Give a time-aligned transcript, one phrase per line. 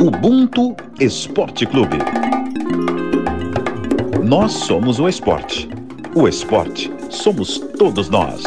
[0.00, 1.98] Ubuntu Esporte Clube.
[4.24, 5.68] Nós somos o esporte.
[6.14, 8.44] O esporte somos todos nós.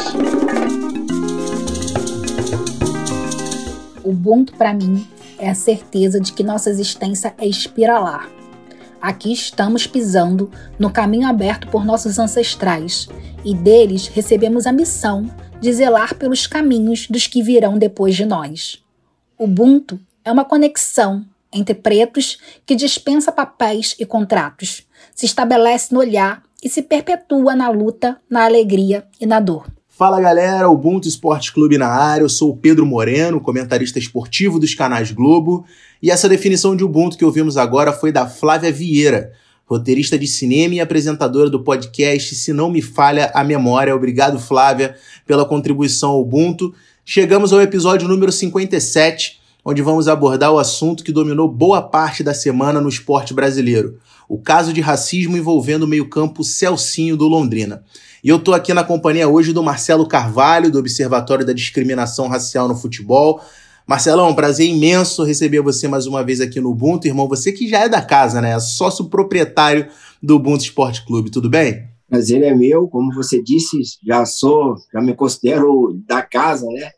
[4.02, 5.06] Ubuntu, para mim,
[5.38, 8.30] é a certeza de que nossa existência é espiralar.
[8.98, 13.10] Aqui estamos pisando no caminho aberto por nossos ancestrais
[13.44, 15.30] e deles recebemos a missão
[15.60, 18.82] de zelar pelos caminhos dos que virão depois de nós.
[19.38, 26.42] Ubuntu é uma conexão entre pretos que dispensa papéis e contratos, se estabelece no olhar
[26.62, 29.66] e se perpetua na luta, na alegria e na dor.
[29.88, 34.74] Fala galera, Ubuntu Esporte Clube na área, eu sou o Pedro Moreno, comentarista esportivo dos
[34.74, 35.66] canais Globo,
[36.02, 39.32] e essa definição de Ubuntu que ouvimos agora foi da Flávia Vieira,
[39.66, 43.94] roteirista de cinema e apresentadora do podcast Se Não Me Falha a Memória.
[43.94, 46.74] Obrigado, Flávia, pela contribuição ao Ubuntu.
[47.04, 52.34] Chegamos ao episódio número 57, onde vamos abordar o assunto que dominou boa parte da
[52.34, 57.84] semana no esporte brasileiro: o caso de racismo envolvendo o meio-campo Celcinho do Londrina.
[58.22, 62.68] E eu tô aqui na companhia hoje do Marcelo Carvalho, do Observatório da Discriminação Racial
[62.68, 63.40] no Futebol.
[63.84, 67.28] Marcelão, prazer imenso receber você mais uma vez aqui no Ubuntu, irmão.
[67.28, 68.58] Você que já é da casa, né?
[68.60, 69.88] Sócio proprietário
[70.22, 71.90] do Ubuntu Esporte Clube, tudo bem?
[72.08, 76.90] Prazer é meu, como você disse, já sou, já me considero da casa, né?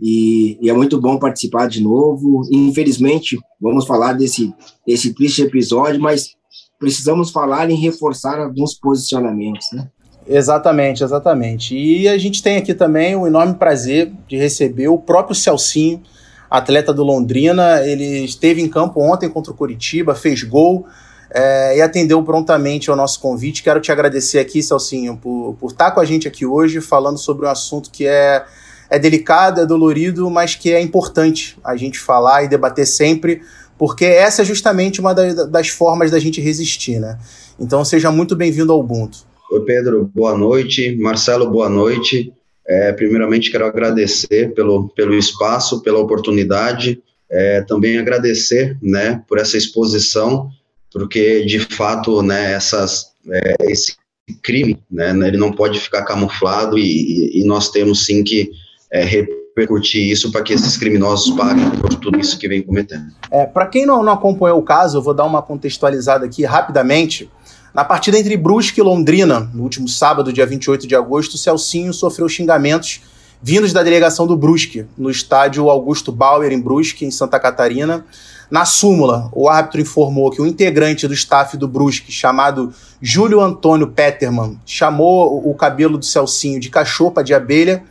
[0.00, 2.42] E, e, é muito bom participar de novo.
[2.52, 4.52] Infelizmente, vamos falar desse,
[4.86, 6.36] desse triste episódio, mas
[6.78, 9.88] precisamos falar e reforçar alguns posicionamentos, né?
[10.28, 11.76] Exatamente, exatamente.
[11.76, 16.02] E a gente tem aqui também o enorme prazer de receber o próprio Celcinho,
[16.50, 17.80] atleta do Londrina.
[17.86, 20.86] Ele esteve em campo ontem contra o Curitiba, fez gol
[21.30, 23.62] é, e atendeu prontamente ao nosso convite.
[23.62, 27.46] Quero te agradecer aqui, Celcinho, por, por estar com a gente aqui hoje, falando sobre
[27.46, 28.44] um assunto que é,
[28.90, 33.42] é delicado, é dolorido, mas que é importante a gente falar e debater sempre,
[33.78, 37.18] porque essa é justamente uma das formas da gente resistir, né?
[37.58, 39.18] Então seja muito bem-vindo ao Ubuntu.
[39.50, 40.96] Oi, Pedro, boa noite.
[40.96, 42.32] Marcelo, boa noite.
[42.66, 47.00] É, primeiramente, quero agradecer pelo, pelo espaço, pela oportunidade.
[47.30, 50.50] É, também agradecer né, por essa exposição,
[50.92, 53.94] porque, de fato, né, essas, é, esse
[54.42, 58.50] crime né, ele não pode ficar camuflado e, e nós temos, sim, que
[58.90, 63.06] é, repercutir isso para que esses criminosos paguem por tudo isso que vem cometendo.
[63.30, 67.30] É, para quem não, não acompanhou o caso, eu vou dar uma contextualizada aqui rapidamente.
[67.74, 72.28] Na partida entre Brusque e Londrina, no último sábado, dia 28 de agosto, Celcinho sofreu
[72.28, 73.02] xingamentos
[73.42, 78.04] vindos da delegação do Brusque, no estádio Augusto Bauer, em Brusque, em Santa Catarina.
[78.50, 82.72] Na súmula, o árbitro informou que um integrante do staff do Brusque, chamado
[83.02, 87.84] Júlio Antônio Peterman, chamou o cabelo do Celcinho de cachopa de abelha.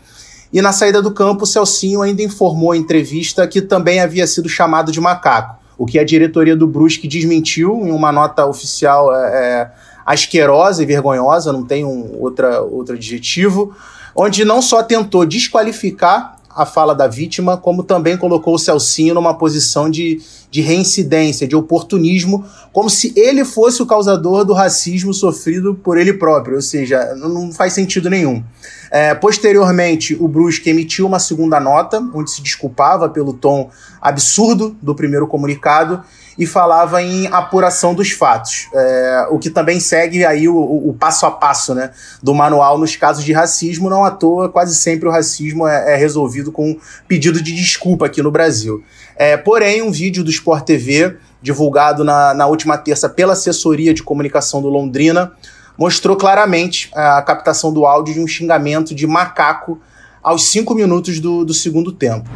[0.55, 4.91] E na saída do campo, Celcinho ainda informou em entrevista que também havia sido chamado
[4.91, 9.71] de macaco o que a diretoria do Brusque desmentiu em uma nota oficial é, é,
[10.05, 13.75] asquerosa e vergonhosa, não tem um outra, outro adjetivo,
[14.15, 19.33] onde não só tentou desqualificar a fala da vítima, como também colocou o Celcinho numa
[19.33, 25.75] posição de, de reincidência, de oportunismo, como se ele fosse o causador do racismo sofrido
[25.75, 28.41] por ele próprio, ou seja, não faz sentido nenhum.
[28.89, 33.69] É, posteriormente, o Brusque emitiu uma segunda nota, onde se desculpava pelo tom
[34.01, 36.01] absurdo do primeiro comunicado
[36.37, 41.25] e falava em apuração dos fatos, é, o que também segue aí o, o, passo
[41.25, 41.91] a passo né,
[42.21, 43.89] do manual nos casos de racismo.
[43.89, 48.21] Não à toa, quase sempre o racismo é, é resolvido com pedido de desculpa aqui
[48.21, 48.83] no Brasil.
[49.15, 54.03] É, porém, um vídeo do Sport TV, divulgado na, na última terça pela assessoria de
[54.03, 55.31] comunicação do Londrina,
[55.77, 59.79] mostrou claramente a captação do áudio de um xingamento de macaco
[60.21, 62.29] aos cinco minutos do, do segundo tempo.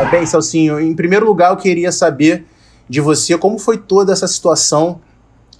[0.00, 2.44] É, bem, Celcinho, em primeiro lugar eu queria saber
[2.88, 5.00] de você como foi toda essa situação,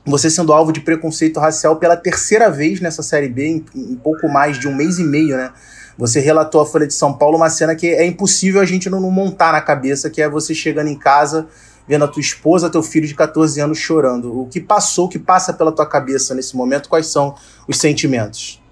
[0.04, 4.28] você sendo alvo de preconceito racial pela terceira vez nessa Série B, em, em pouco
[4.28, 5.52] mais de um mês e meio, né?
[5.98, 9.00] Você relatou à Folha de São Paulo uma cena que é impossível a gente não,
[9.00, 11.48] não montar na cabeça, que é você chegando em casa,
[11.88, 14.42] vendo a tua esposa, teu filho de 14 anos chorando.
[14.42, 16.88] O que passou, o que passa pela tua cabeça nesse momento?
[16.88, 17.34] Quais são
[17.66, 18.62] os sentimentos?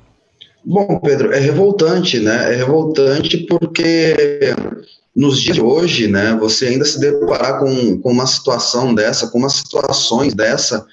[0.68, 2.52] Bom, Pedro, é revoltante, né?
[2.52, 4.16] É revoltante porque
[5.14, 9.38] nos dias de hoje, né, você ainda se deparar com, com uma situação dessa, com
[9.38, 10.84] umas situações dessa,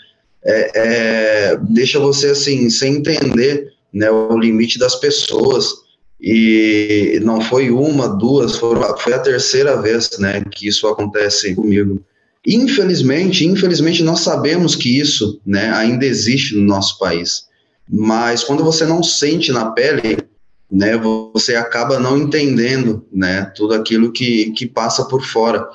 [0.46, 5.68] é, é, deixa você assim sem entender né, o limite das pessoas
[6.22, 12.00] e não foi uma, duas, foram, foi a terceira vez né, que isso acontece comigo.
[12.46, 17.46] Infelizmente, infelizmente nós sabemos que isso né, ainda existe no nosso país,
[17.96, 20.18] mas quando você não sente na pele
[20.74, 20.98] né,
[21.32, 25.70] você acaba não entendendo, né, tudo aquilo que, que passa por fora.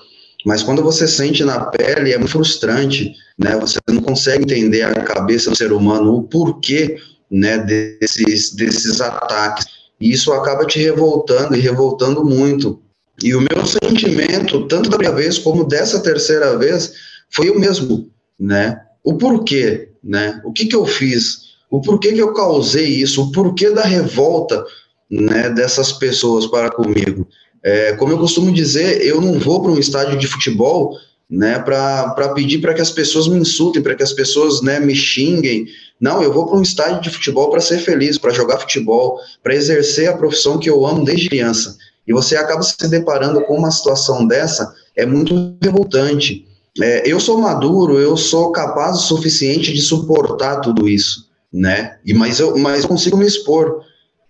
[0.44, 4.92] Mas quando você sente na pele, é muito frustrante, né, você não consegue entender a
[5.02, 6.98] cabeça do ser humano, o porquê,
[7.30, 9.66] né, desses, desses ataques.
[10.00, 12.82] E isso acaba te revoltando e revoltando muito.
[13.22, 16.92] E o meu sentimento, tanto da primeira vez como dessa terceira vez,
[17.30, 18.80] foi o mesmo, né?
[19.02, 20.40] O porquê, né?
[20.44, 21.47] O que que eu fiz?
[21.70, 23.22] O porquê que eu causei isso?
[23.22, 24.64] O porquê da revolta,
[25.10, 27.26] né, dessas pessoas para comigo?
[27.62, 30.96] É, como eu costumo dizer, eu não vou para um estádio de futebol,
[31.28, 34.94] né, para pedir para que as pessoas me insultem, para que as pessoas, né, me
[34.94, 35.66] xinguem,
[36.00, 39.54] não, eu vou para um estádio de futebol para ser feliz, para jogar futebol, para
[39.54, 41.76] exercer a profissão que eu amo desde criança.
[42.06, 46.46] E você acaba se deparando com uma situação dessa, é muito revoltante.
[46.80, 51.96] É, eu sou maduro, eu sou capaz o suficiente de suportar tudo isso, né?
[52.04, 53.82] E, mas, eu, mas consigo me expor.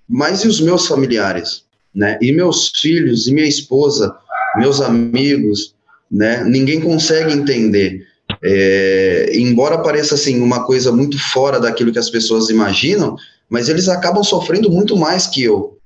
[0.09, 1.65] Mas e os meus familiares?
[1.95, 2.19] Né?
[2.21, 4.15] E meus filhos, e minha esposa,
[4.57, 5.75] meus amigos,
[6.11, 6.45] né?
[6.45, 8.07] Ninguém consegue entender.
[8.43, 13.17] É, embora pareça assim uma coisa muito fora daquilo que as pessoas imaginam,
[13.49, 15.79] mas eles acabam sofrendo muito mais que eu.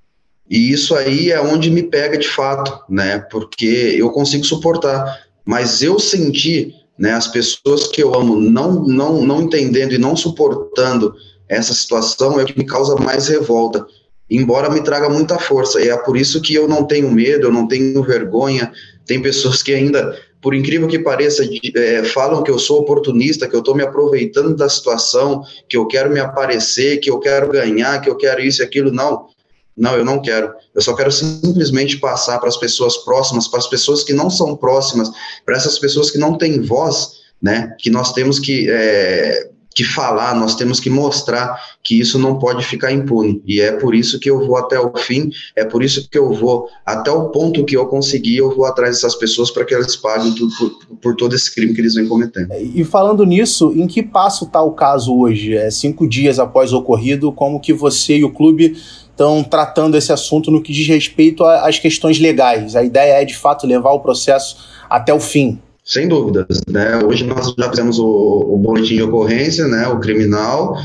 [0.50, 3.18] E isso aí é onde me pega de fato, né?
[3.30, 9.22] Porque eu consigo suportar, mas eu senti, né, as pessoas que eu amo não não
[9.22, 11.14] não entendendo e não suportando
[11.48, 13.84] essa situação é o que me causa mais revolta,
[14.30, 15.80] embora me traga muita força.
[15.80, 18.72] E é por isso que eu não tenho medo, eu não tenho vergonha.
[19.04, 21.44] Tem pessoas que ainda por incrível que pareça,
[21.76, 25.86] é, falam que eu sou oportunista, que eu estou me aproveitando da situação, que eu
[25.86, 28.90] quero me aparecer, que eu quero ganhar, que eu quero isso e aquilo.
[28.90, 29.28] Não,
[29.76, 30.52] não, eu não quero.
[30.74, 34.56] Eu só quero simplesmente passar para as pessoas próximas, para as pessoas que não são
[34.56, 35.10] próximas,
[35.44, 37.74] para essas pessoas que não têm voz, né?
[37.78, 42.64] Que nós temos que é, que falar, nós temos que mostrar que isso não pode
[42.64, 43.42] ficar impune.
[43.46, 46.32] E é por isso que eu vou até o fim, é por isso que eu
[46.32, 49.96] vou até o ponto que eu conseguir, eu vou atrás dessas pessoas para que elas
[49.96, 52.52] paguem tudo por, por, todo esse crime que eles vêm cometendo.
[52.52, 55.56] E falando nisso, em que passo está o caso hoje?
[55.56, 58.76] É cinco dias após o ocorrido, como que você e o clube
[59.12, 62.74] estão tratando esse assunto no que diz respeito às questões legais?
[62.74, 64.56] A ideia é, de fato, levar o processo
[64.90, 65.60] até o fim.
[65.84, 66.98] Sem dúvidas, né?
[67.04, 69.88] Hoje nós já fizemos o, o boletim de ocorrência, né?
[69.88, 70.76] O criminal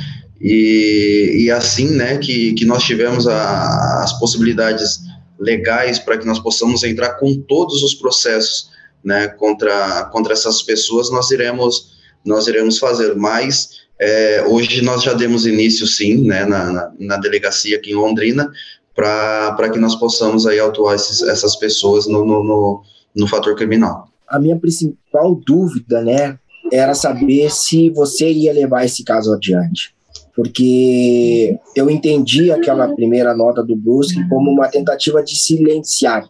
[0.41, 2.17] e, e assim, né?
[2.17, 4.99] Que, que nós tivemos a, as possibilidades
[5.39, 8.69] legais para que nós possamos entrar com todos os processos,
[9.03, 9.27] né?
[9.27, 11.95] Contra contra essas pessoas, nós iremos
[12.25, 13.15] nós iremos fazer.
[13.15, 16.45] Mas é, hoje nós já demos início, sim, né?
[16.45, 18.51] Na, na, na delegacia aqui em Londrina
[18.95, 22.81] para que nós possamos aí autuar esses, essas pessoas no, no, no,
[23.15, 26.37] no fator criminal a minha principal dúvida, né,
[26.71, 29.95] era saber se você ia levar esse caso adiante.
[30.35, 36.29] Porque eu entendi aquela primeira nota do Brusque como uma tentativa de silenciar,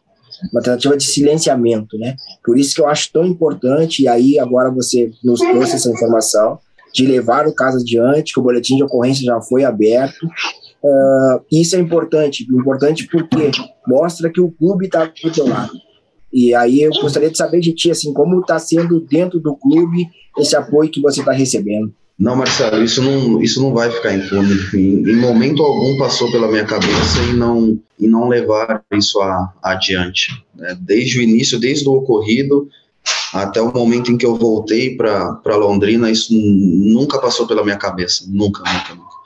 [0.53, 2.15] uma tentativa de silenciamento, né?
[2.45, 6.57] Por isso que eu acho tão importante, e aí agora você nos trouxe essa informação,
[6.93, 10.25] de levar o caso adiante, que o boletim de ocorrência já foi aberto.
[10.83, 13.51] Uh, isso é importante, importante porque
[13.87, 15.73] mostra que o clube está do seu lado
[16.31, 20.07] e aí eu gostaria de saber de ti, assim, como está sendo dentro do clube
[20.37, 21.93] esse apoio que você está recebendo.
[22.19, 24.55] Não, Marcelo, isso não, isso não vai ficar impune.
[24.73, 29.53] Em, em, momento algum passou pela minha cabeça e não, e não levar isso a,
[29.61, 30.29] adiante.
[30.55, 30.75] Né?
[30.81, 32.67] Desde o início, desde o ocorrido
[33.33, 38.25] até o momento em que eu voltei para Londrina, isso nunca passou pela minha cabeça.
[38.27, 39.17] Nunca, nunca, nunca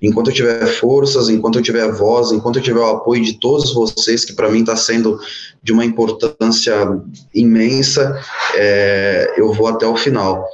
[0.00, 3.74] enquanto eu tiver forças, enquanto eu tiver voz, enquanto eu tiver o apoio de todos
[3.74, 5.18] vocês, que para mim está sendo
[5.62, 6.74] de uma importância
[7.34, 8.20] imensa,
[8.54, 10.44] é, eu vou até o final.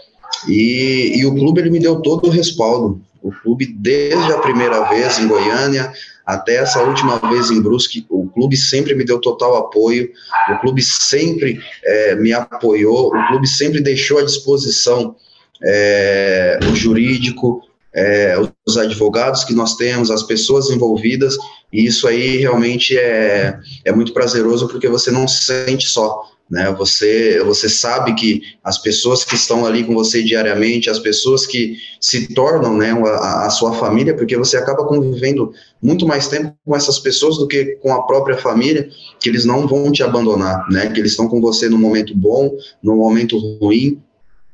[0.49, 3.01] E, e o clube ele me deu todo o respaldo.
[3.23, 5.93] O clube, desde a primeira vez em Goiânia
[6.25, 10.11] até essa última vez em Brusque, o clube sempre me deu total apoio,
[10.51, 15.17] o clube sempre é, me apoiou, o clube sempre deixou à disposição
[15.63, 17.63] é, o jurídico,
[17.95, 21.37] é, os advogados que nós temos, as pessoas envolvidas,
[21.73, 26.34] e isso aí realmente é, é muito prazeroso porque você não se sente só.
[26.51, 26.71] Né?
[26.79, 31.77] Você, você sabe que as pessoas que estão ali com você diariamente, as pessoas que
[32.01, 36.77] se tornam né, a, a sua família, porque você acaba convivendo muito mais tempo com
[36.77, 40.91] essas pessoas do que com a própria família, que eles não vão te abandonar, né?
[40.91, 44.01] que eles estão com você no momento bom, no momento ruim,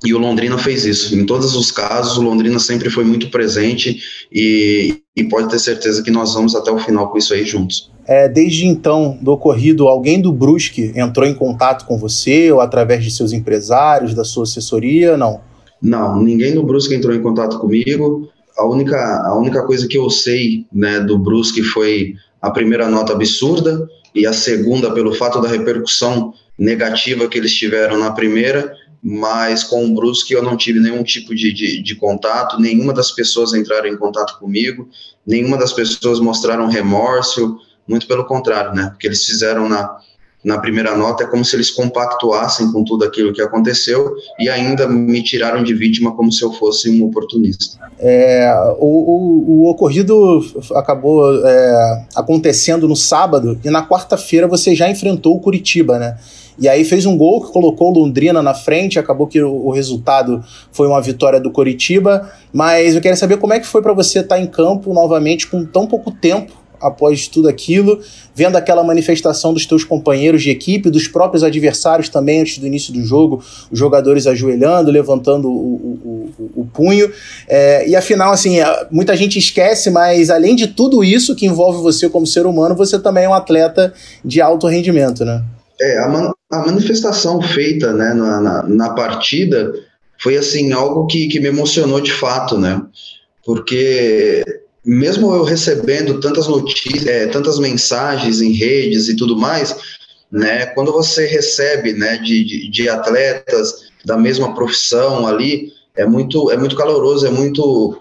[0.04, 1.14] e o Londrina fez isso.
[1.14, 4.00] Em todos os casos, o Londrina sempre foi muito presente
[4.32, 7.90] e, e pode ter certeza que nós vamos até o final com isso aí juntos.
[8.06, 13.04] É, desde então, do ocorrido, alguém do Brusque entrou em contato com você ou através
[13.04, 15.16] de seus empresários, da sua assessoria?
[15.16, 15.40] Não.
[15.82, 18.28] Não, ninguém do Brusque entrou em contato comigo.
[18.56, 23.12] A única, a única coisa que eu sei né, do Brusque foi a primeira nota
[23.12, 29.64] absurda e a segunda pelo fato da repercussão negativa que eles tiveram na primeira, mas
[29.64, 33.54] com o Brusque eu não tive nenhum tipo de, de, de, contato, nenhuma das pessoas
[33.54, 34.88] entraram em contato comigo,
[35.26, 38.88] nenhuma das pessoas mostraram remorso, muito pelo contrário, né?
[38.90, 39.98] Porque eles fizeram na,
[40.44, 44.88] na primeira nota é como se eles compactuassem com tudo aquilo que aconteceu e ainda
[44.88, 47.78] me tiraram de vítima como se eu fosse um oportunista.
[47.98, 50.40] É, o, o, o, ocorrido
[50.74, 56.16] acabou é, acontecendo no sábado e na quarta-feira você já enfrentou o Curitiba, né?
[56.60, 60.86] E aí fez um gol que colocou Londrina na frente, acabou que o, resultado foi
[60.86, 64.36] uma vitória do Coritiba, mas eu quero saber como é que foi para você estar
[64.36, 68.00] tá em campo novamente com tão pouco tempo após tudo aquilo,
[68.34, 72.92] vendo aquela manifestação dos teus companheiros de equipe, dos próprios adversários também antes do início
[72.92, 77.10] do jogo, os jogadores ajoelhando, levantando o, o, o, o punho.
[77.46, 78.56] É, e afinal, assim,
[78.90, 82.98] muita gente esquece, mas além de tudo isso que envolve você como ser humano, você
[82.98, 83.92] também é um atleta
[84.24, 85.42] de alto rendimento, né?
[85.80, 89.72] É, a, man a manifestação feita né, na, na, na, partida
[90.20, 92.82] foi assim algo que, que me emocionou de fato, né?
[93.44, 94.44] Porque
[94.84, 99.74] mesmo eu recebendo tantas notícias, é, tantas mensagens em redes e tudo mais,
[100.30, 100.66] né?
[100.66, 106.56] Quando você recebe, né, de, de, de atletas da mesma profissão ali, é muito, é
[106.56, 107.98] muito caloroso, é muito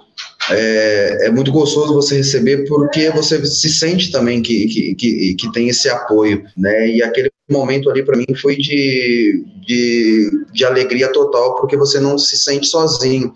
[0.52, 5.52] é, é, muito gostoso você receber porque você se sente também que, que, que, que
[5.52, 6.90] tem esse apoio, né?
[6.90, 12.18] E aquele momento ali para mim foi de, de, de alegria total porque você não
[12.18, 13.34] se sente sozinho.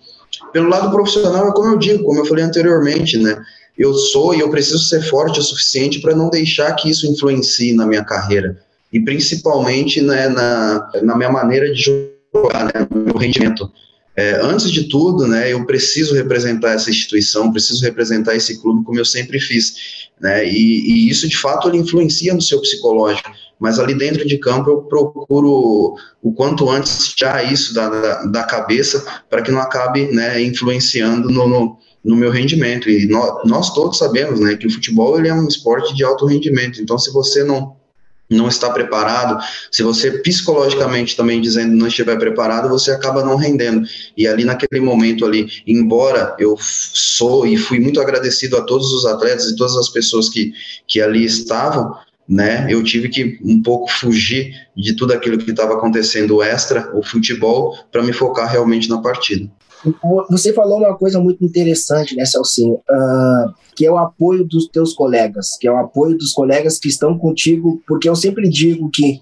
[0.52, 3.42] Pelo lado profissional, é como eu digo, como eu falei anteriormente, né?
[3.78, 7.74] Eu sou e eu preciso ser forte o suficiente para não deixar que isso influencie
[7.74, 8.58] na minha carreira
[8.94, 13.70] e principalmente né, na, na minha maneira de jogar, né, meu rendimento.
[14.16, 19.00] É, antes de tudo, né, eu preciso representar essa instituição, preciso representar esse clube como
[19.00, 23.80] eu sempre fiz, né, e, e, isso de fato ele influencia no seu psicológico, mas
[23.80, 29.04] ali dentro de campo eu procuro o quanto antes já isso da, da, da cabeça
[29.32, 33.98] para que não acabe, né, influenciando no, no, no meu rendimento, e nós, nós todos
[33.98, 37.44] sabemos, né, que o futebol ele é um esporte de alto rendimento, então se você
[37.44, 37.76] não
[38.30, 43.88] não está preparado, se você psicologicamente também dizendo não estiver preparado, você acaba não rendendo.
[44.18, 49.06] E ali naquele momento ali, embora eu sou e fui muito agradecido a todos os
[49.06, 50.54] atletas e todas as pessoas que,
[50.88, 51.96] que ali estavam,
[52.28, 57.04] né, eu tive que um pouco fugir de tudo aquilo que estava acontecendo extra, o
[57.04, 59.50] futebol, para me focar realmente na partida.
[60.30, 64.94] Você falou uma coisa muito interessante, né, Celcinho, uh, que é o apoio dos teus
[64.94, 69.20] colegas, que é o apoio dos colegas que estão contigo, porque eu sempre digo que,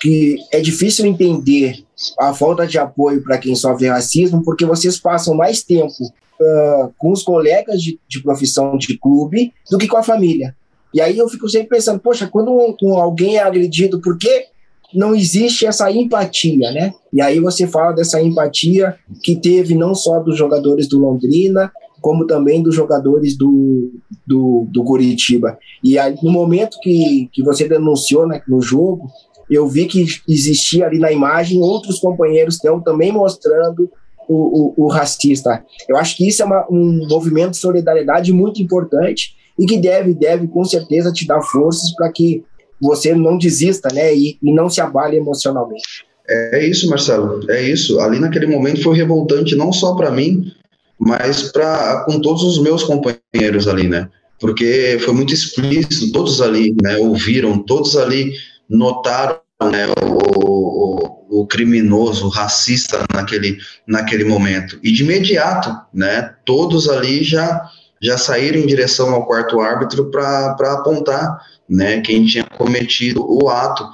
[0.00, 1.84] que é difícil entender
[2.18, 7.12] a falta de apoio para quem sofre racismo, porque vocês passam mais tempo uh, com
[7.12, 10.56] os colegas de, de profissão de clube do que com a família.
[10.92, 12.50] E aí eu fico sempre pensando, poxa, quando
[12.96, 14.46] alguém é agredido, por que
[14.94, 16.92] não existe essa empatia, né?
[17.12, 22.26] E aí você fala dessa empatia que teve não só dos jogadores do Londrina, como
[22.26, 23.92] também dos jogadores do,
[24.26, 25.56] do, do Curitiba.
[25.82, 29.08] E aí, no momento que, que você denunciou né, no jogo,
[29.48, 33.90] eu vi que existia ali na imagem outros companheiros estão também mostrando
[34.28, 35.64] o, o, o, racista.
[35.88, 40.14] Eu acho que isso é uma, um movimento de solidariedade muito importante e que deve,
[40.14, 42.44] deve com certeza te dar forças para que
[42.82, 46.04] você não desista, né, e, e não se abale emocionalmente.
[46.28, 48.00] É isso, Marcelo, é isso.
[48.00, 50.52] Ali naquele momento foi revoltante não só para mim,
[50.98, 54.08] mas para com todos os meus companheiros ali, né?
[54.40, 58.32] Porque foi muito explícito, todos ali, né, ouviram, todos ali
[58.68, 64.78] notaram, né, o, o, o criminoso, o racista naquele naquele momento.
[64.82, 67.68] E de imediato, né, todos ali já
[68.02, 73.86] já saíram em direção ao quarto árbitro para apontar né, quem tinha cometido o ato.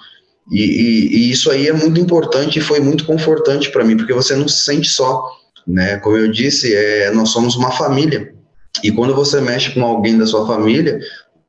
[0.51, 4.15] E, e, e, isso aí é muito importante e foi muito confortante para mim, porque
[4.15, 5.31] você não se sente só,
[5.67, 5.99] né?
[5.99, 8.33] Como eu disse, é, nós somos uma família.
[8.83, 10.99] E quando você mexe com alguém da sua família,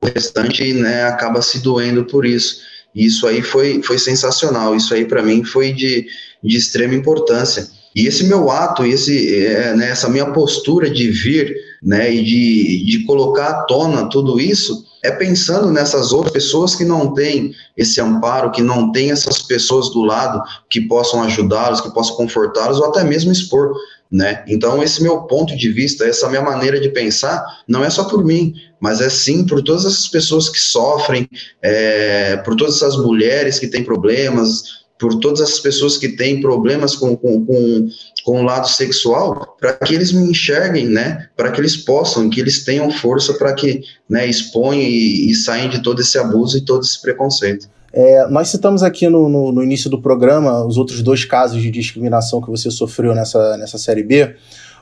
[0.01, 2.57] o restante, né, acaba se doendo por isso.
[2.93, 4.75] E isso aí foi, foi sensacional.
[4.75, 6.05] Isso aí para mim foi de,
[6.43, 7.67] de extrema importância.
[7.95, 12.85] E esse meu ato, esse, é, né, essa minha postura de vir, né, e de,
[12.85, 18.01] de colocar à tona tudo isso, é pensando nessas outras pessoas que não têm esse
[18.01, 22.85] amparo, que não têm essas pessoas do lado que possam ajudá-los, que possam confortá-los ou
[22.85, 23.73] até mesmo expor,
[24.11, 24.43] né?
[24.47, 28.25] Então esse meu ponto de vista, essa minha maneira de pensar, não é só por
[28.25, 31.29] mim, mas é sim por todas essas pessoas que sofrem,
[31.61, 36.93] é, por todas essas mulheres que têm problemas, por todas as pessoas que têm problemas
[36.93, 37.89] com, com, com,
[38.25, 41.27] com o lado sexual, para que eles me enxerguem, né?
[41.37, 45.69] Para que eles possam, que eles tenham força para que né, exponham e, e saiam
[45.69, 47.69] de todo esse abuso e todo esse preconceito.
[47.93, 51.71] É, nós citamos aqui no, no, no, início do programa os outros dois casos de
[51.71, 54.35] discriminação que você sofreu nessa, nessa Série B.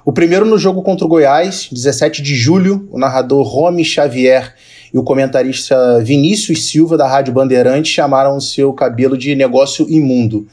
[0.04, 4.56] O primeiro no jogo contra o Goiás, 17 de julho, o narrador Romy Xavier
[4.94, 10.48] e o comentarista Vinícius Silva, da Rádio Bandeirante, chamaram o seu cabelo de negócio imundo.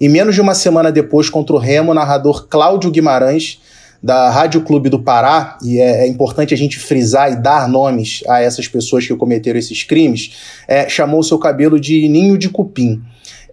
[0.00, 3.60] E menos de uma semana depois, contra o Remo, o narrador Cláudio Guimarães,
[4.02, 8.22] da Rádio Clube do Pará, e é, é, importante a gente frisar e dar nomes
[8.28, 10.36] a essas pessoas que cometeram esses crimes,
[10.68, 13.02] é, chamou o seu cabelo de ninho de cupim.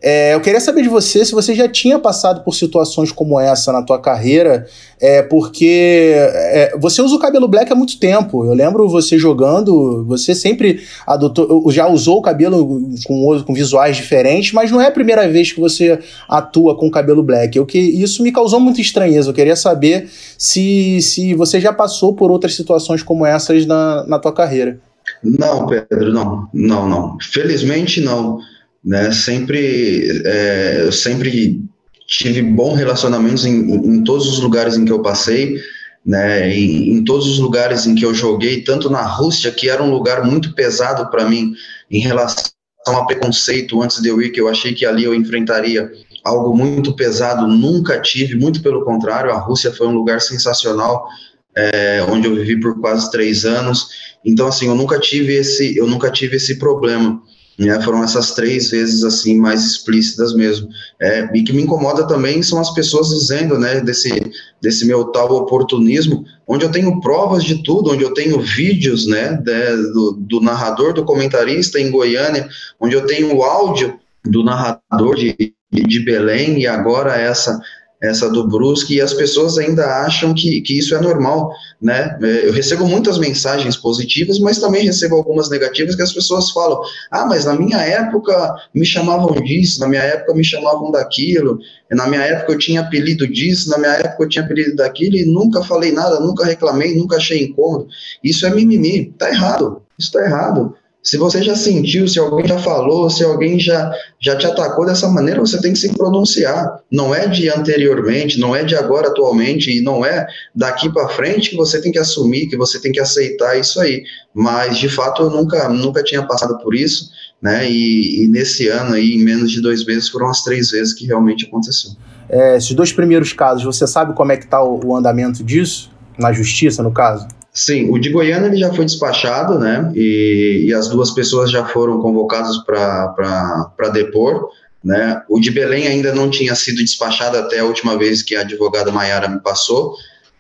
[0.07, 3.73] É, eu queria saber de você se você já tinha passado por situações como essa
[3.73, 4.67] na tua carreira,
[5.01, 8.45] é, porque é, você usa o cabelo black há muito tempo.
[8.45, 14.53] Eu lembro você jogando, você sempre adotou, já usou o cabelo com, com visuais diferentes,
[14.53, 15.97] mas não é a primeira vez que você
[16.29, 17.57] atua com cabelo black.
[17.57, 19.31] Eu, que, isso me causou muita estranheza.
[19.31, 20.07] Eu queria saber
[20.37, 24.79] se, se você já passou por outras situações como essas na, na tua carreira.
[25.23, 27.17] Não, Pedro, não, não, não.
[27.19, 28.37] Felizmente não
[28.85, 29.11] né?
[29.11, 31.59] Sempre, é, eu sempre
[32.07, 35.59] tive bons relacionamentos em, em, todos os lugares em que eu passei,
[36.05, 36.53] né?
[36.53, 39.89] Em, em, todos os lugares em que eu joguei, tanto na Rússia, que era um
[39.89, 41.55] lugar muito pesado para mim
[41.89, 42.45] em relação
[42.87, 45.91] a preconceito antes de eu ir, que eu achei que ali eu enfrentaria
[46.23, 51.07] algo muito pesado, nunca tive, muito pelo contrário, a Rússia foi um lugar sensacional,
[51.55, 53.87] é, onde eu vivi por quase três anos,
[54.23, 57.21] então assim, eu nunca tive esse, eu nunca tive esse problema,
[57.57, 60.67] né, foram essas três vezes assim mais explícitas mesmo.
[61.01, 64.31] É, e que me incomoda também são as pessoas dizendo, né, desse,
[64.61, 69.33] desse meu tal oportunismo, onde eu tenho provas de tudo, onde eu tenho vídeos, né,
[69.33, 72.47] de, do, do narrador, do comentarista em Goiânia,
[72.79, 75.35] onde eu tenho o áudio do narrador de,
[75.71, 77.59] de Belém e agora essa
[78.01, 82.17] essa do Brusque, e as pessoas ainda acham que, que isso é normal, né?
[82.21, 86.79] É, eu recebo muitas mensagens positivas, mas também recebo algumas negativas que as pessoas falam:
[87.11, 91.59] ah, mas na minha época me chamavam disso, na minha época me chamavam daquilo,
[91.91, 95.25] na minha época eu tinha apelido disso, na minha época eu tinha apelido daquilo, e
[95.25, 97.87] nunca falei nada, nunca reclamei, nunca achei incômodo.
[98.23, 100.75] Isso é mimimi, tá errado, isso tá errado.
[101.05, 105.07] Se você já sentiu, se alguém já falou, se alguém já, já te atacou dessa
[105.07, 106.79] maneira, você tem que se pronunciar.
[106.91, 111.51] Não é de anteriormente, não é de agora atualmente, e não é daqui para frente
[111.51, 114.03] que você tem que assumir, que você tem que aceitar isso aí.
[114.33, 117.69] Mas, de fato, eu nunca, nunca tinha passado por isso, né?
[117.69, 121.05] E, e nesse ano aí, em menos de dois meses, foram as três vezes que
[121.05, 121.91] realmente aconteceu.
[122.27, 125.91] É, esses dois primeiros casos, você sabe como é que está o, o andamento disso?
[126.17, 127.27] Na justiça, no caso?
[127.55, 129.89] Sim, o de Goiânia ele já foi despachado, né?
[129.95, 134.49] E, e as duas pessoas já foram convocadas para depor.
[134.83, 135.23] Né?
[135.29, 138.91] O de Belém ainda não tinha sido despachado até a última vez que a advogada
[138.91, 139.95] Maiara me passou,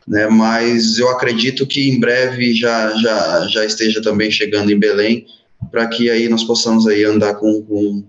[0.07, 0.27] né?
[0.27, 5.25] mas eu acredito que em breve já, já, já esteja também chegando em Belém,
[5.71, 8.03] para que aí nós possamos aí andar com, com,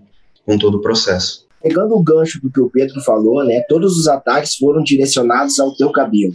[0.45, 1.47] com todo o processo.
[1.63, 5.75] Pegando o gancho do que o Pedro falou, né, todos os ataques foram direcionados ao
[5.75, 6.33] teu cabelo.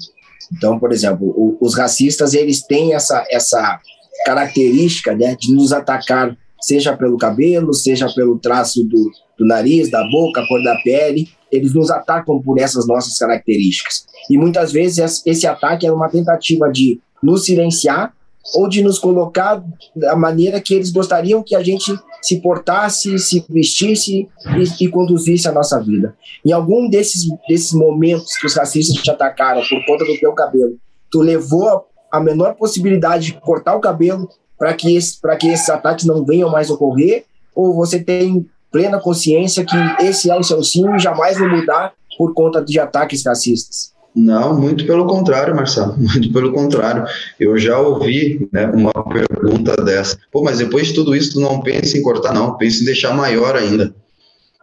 [0.57, 3.81] Então, por exemplo, o, os racistas eles têm essa, essa
[4.25, 10.03] característica né, de nos atacar, seja pelo cabelo, seja pelo traço do, do nariz, da
[10.09, 14.07] boca, cor da pele, eles nos atacam por essas nossas características.
[14.31, 18.13] E muitas vezes esse ataque é uma tentativa de nos silenciar
[18.55, 19.63] ou de nos colocar
[19.95, 25.49] da maneira que eles gostariam que a gente se portasse, se vestisse e, e, conduzisse
[25.49, 26.15] a nossa vida.
[26.45, 30.77] Em algum desses, desses momentos que os racistas te atacaram por conta do teu cabelo,
[31.11, 34.29] tu levou a menor possibilidade de cortar o cabelo
[34.59, 37.25] para que, esse, que esses ataques não venham mais ocorrer,
[37.55, 41.93] ou você tem plena consciência que esse é o seu sim e jamais vai mudar
[42.17, 43.93] por conta de ataques racistas?
[44.15, 47.05] Não, muito pelo contrário, Marcelo, muito pelo contrário.
[47.41, 50.19] Eu já ouvi né, uma pergunta dessa.
[50.31, 53.15] Pô, mas depois de tudo isso, tu não pensa em cortar, não, pensa em deixar
[53.15, 53.95] maior ainda.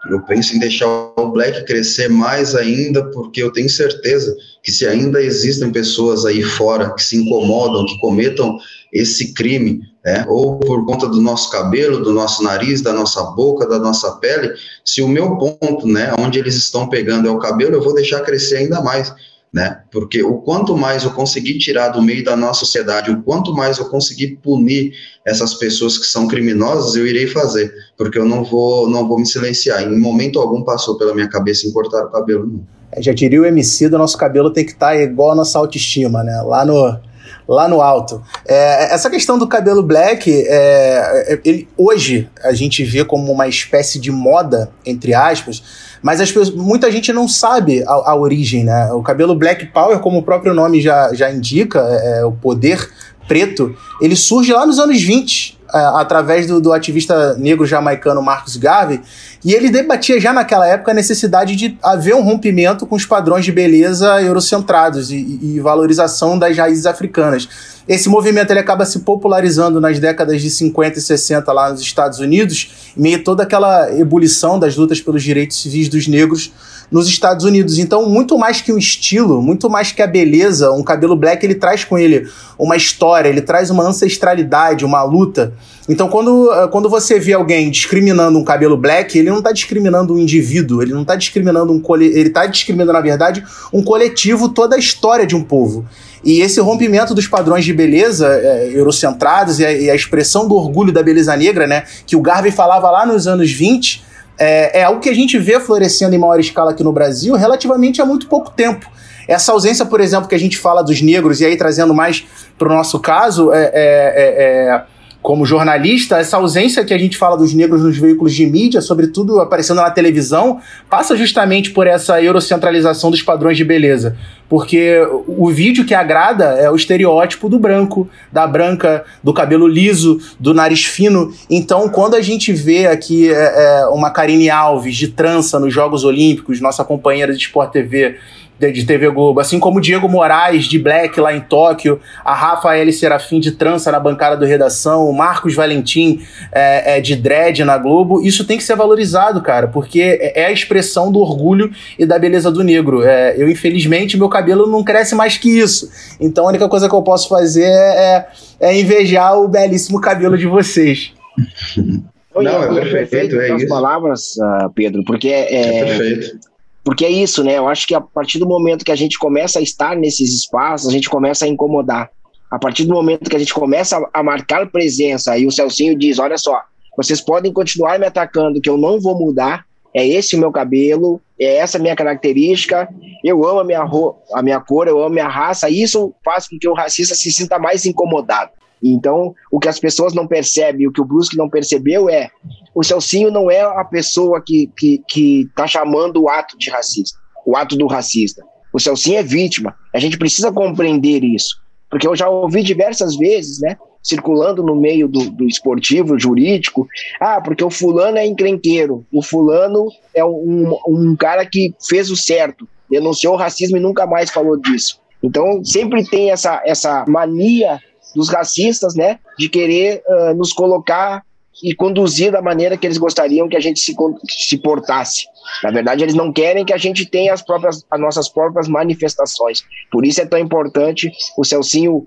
[0.10, 4.34] Eu penso em deixar o Black crescer mais ainda, porque eu tenho certeza
[4.64, 8.58] que se ainda existem pessoas aí fora que se incomodam, que cometam
[8.94, 13.68] esse crime, né, ou por conta do nosso cabelo, do nosso nariz, da nossa boca,
[13.68, 14.54] da nossa pele,
[14.86, 18.22] se o meu ponto, né, onde eles estão pegando é o cabelo, eu vou deixar
[18.22, 19.14] crescer ainda mais
[19.54, 19.82] né?
[19.92, 23.78] Porque o quanto mais eu conseguir tirar do meio da nossa sociedade, o quanto mais
[23.78, 24.94] eu conseguir punir
[25.26, 29.26] essas pessoas que são criminosas, eu irei fazer, porque eu não vou, não vou me
[29.26, 29.84] silenciar.
[29.84, 32.46] Em momento algum passou pela minha cabeça em cortar o cabelo.
[32.46, 32.80] Não.
[32.92, 35.60] É, já diria o MC do nosso cabelo tem que estar tá igual a nossa
[35.60, 36.42] autoestima, né?
[36.42, 37.00] Lá no
[37.48, 38.22] lá no alto.
[38.48, 43.48] É, essa questão do cabelo black, é, é, ele, hoje a gente vê como uma
[43.48, 45.64] espécie de moda, entre aspas,
[46.02, 48.92] mas as muita gente não sabe a, a, origem, né?
[48.94, 52.90] O cabelo black power, como o próprio nome já, já indica, é, é o poder
[53.28, 58.58] preto, ele surge lá nos anos 20, é, através do, do, ativista negro jamaicano Marcus
[58.58, 59.02] Garvey,
[59.44, 63.46] e ele debatia já naquela época a necessidade de haver um rompimento com os padrões
[63.46, 67.48] de beleza eurocentrados e, e valorização das raízes africanas.
[67.88, 72.20] Esse movimento ele acaba se popularizando nas décadas de 50 e 60 lá nos Estados
[72.20, 76.52] Unidos, meio a toda aquela ebulição das lutas pelos direitos civis dos negros
[76.92, 77.78] nos Estados Unidos.
[77.78, 81.56] Então, muito mais que um estilo, muito mais que a beleza, um cabelo black ele
[81.56, 85.54] traz com ele uma história, ele traz uma ancestralidade, uma luta.
[85.88, 90.14] Então, quando, eh, quando você vê alguém discriminando um cabelo black, ele não está discriminando
[90.14, 94.76] um indivíduo, ele não está discriminando um ele está discriminando, na verdade, um coletivo, toda
[94.76, 95.86] a história de um povo.
[96.24, 100.56] E esse rompimento dos padrões de beleza é, eurocentrados e a, e a, expressão do
[100.56, 104.04] orgulho da beleza negra, né, que o Garvey falava lá nos anos 20,
[104.38, 108.02] é, é algo que a gente vê florescendo em maior escala aqui no Brasil relativamente
[108.02, 108.90] há muito pouco tempo.
[109.28, 112.26] Essa ausência, por exemplo, que a gente fala dos negros, e aí trazendo mais
[112.58, 114.84] para o nosso caso, é, é, é, é
[115.22, 119.40] como jornalista, essa ausência que a gente fala dos negros nos veículos de mídia, sobretudo
[119.42, 124.16] aparecendo na televisão, passa justamente por essa eurocentralização dos padrões de beleza.
[124.48, 130.20] Porque o vídeo que agrada é o estereótipo do branco, da branca, do cabelo liso,
[130.40, 131.34] do nariz fino.
[131.50, 136.04] Então, quando a gente vê aqui é, é, uma Karine Alves de trança nos Jogos
[136.04, 138.18] Olímpicos, nossa companheira de Sport TV,
[138.60, 142.92] de TV Globo, assim como o Diego Moraes de Black lá em Tóquio, a Rafael
[142.92, 147.78] Serafim de trança na bancada do Redação, o Marcos Valentim é, é, de dread na
[147.78, 152.06] Globo, isso tem que ser valorizado, cara, porque é, é a expressão do orgulho e
[152.06, 153.04] da beleza do negro.
[153.04, 156.96] É, eu, infelizmente, meu cabelo não cresce mais que isso, então a única coisa que
[156.96, 158.28] eu posso fazer é, é,
[158.60, 161.14] é invejar o belíssimo cabelo de vocês.
[162.36, 163.68] Não, é perfeito, é isso.
[163.68, 166.40] palavras, uh, Pedro, porque é, é, perfeito
[166.84, 167.58] porque é isso, né?
[167.58, 170.88] Eu acho que a partir do momento que a gente começa a estar nesses espaços,
[170.88, 172.10] a gente começa a incomodar.
[172.50, 176.18] A partir do momento que a gente começa a marcar presença e o Celcinho diz:
[176.18, 176.60] olha só,
[176.98, 181.22] vocês podem continuar me atacando, que eu não vou mudar, é esse o meu cabelo,
[181.40, 182.90] é essa a minha característica,
[183.24, 183.86] eu amo a minha,
[184.34, 187.32] a minha cor, eu amo a minha raça, isso faz com que o racista se
[187.32, 188.52] sinta mais incomodado.
[188.84, 192.30] Então, o que as pessoas não percebem, o que o Brusque não percebeu é
[192.74, 197.18] o Celcinho não é a pessoa que que que está chamando o ato de racista,
[197.46, 198.44] o ato do racista.
[198.72, 199.76] O Celcinho é vítima.
[199.94, 201.58] A gente precisa compreender isso,
[201.90, 206.88] porque eu já ouvi diversas vezes, né, circulando no meio do, do esportivo, jurídico,
[207.20, 212.16] ah, porque o fulano é encrenqueiro, o fulano é um, um cara que fez o
[212.16, 215.00] certo, denunciou o racismo e nunca mais falou disso.
[215.22, 217.80] Então, sempre tem essa, essa mania
[218.16, 221.24] dos racistas, né, de querer uh, nos colocar
[221.64, 223.94] e conduzir da maneira que eles gostariam que a gente se,
[224.28, 225.26] se portasse.
[225.64, 229.64] Na verdade, eles não querem que a gente tenha as, próprias, as nossas próprias manifestações.
[229.92, 232.06] Por isso é tão importante o Celcinho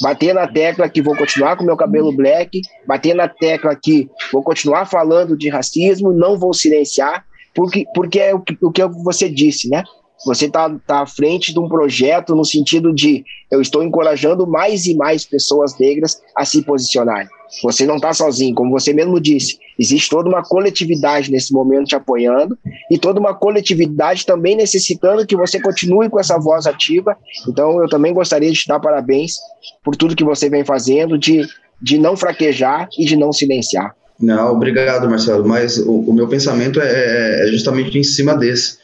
[0.00, 4.42] bater na tecla que vou continuar com meu cabelo black, bater na tecla que vou
[4.42, 9.28] continuar falando de racismo, não vou silenciar, porque, porque é o que, o que você
[9.28, 9.82] disse, né?
[10.26, 14.86] Você está tá à frente de um projeto no sentido de eu estou encorajando mais
[14.86, 17.28] e mais pessoas negras a se posicionarem.
[17.62, 19.58] Você não está sozinho, como você mesmo disse.
[19.78, 22.56] Existe toda uma coletividade nesse momento te apoiando
[22.90, 27.16] e toda uma coletividade também necessitando que você continue com essa voz ativa.
[27.48, 29.32] Então, eu também gostaria de te dar parabéns
[29.82, 31.44] por tudo que você vem fazendo, de,
[31.82, 33.94] de não fraquejar e de não silenciar.
[34.20, 35.48] Não, obrigado, Marcelo.
[35.48, 38.79] Mas o, o meu pensamento é, é, é justamente em cima desse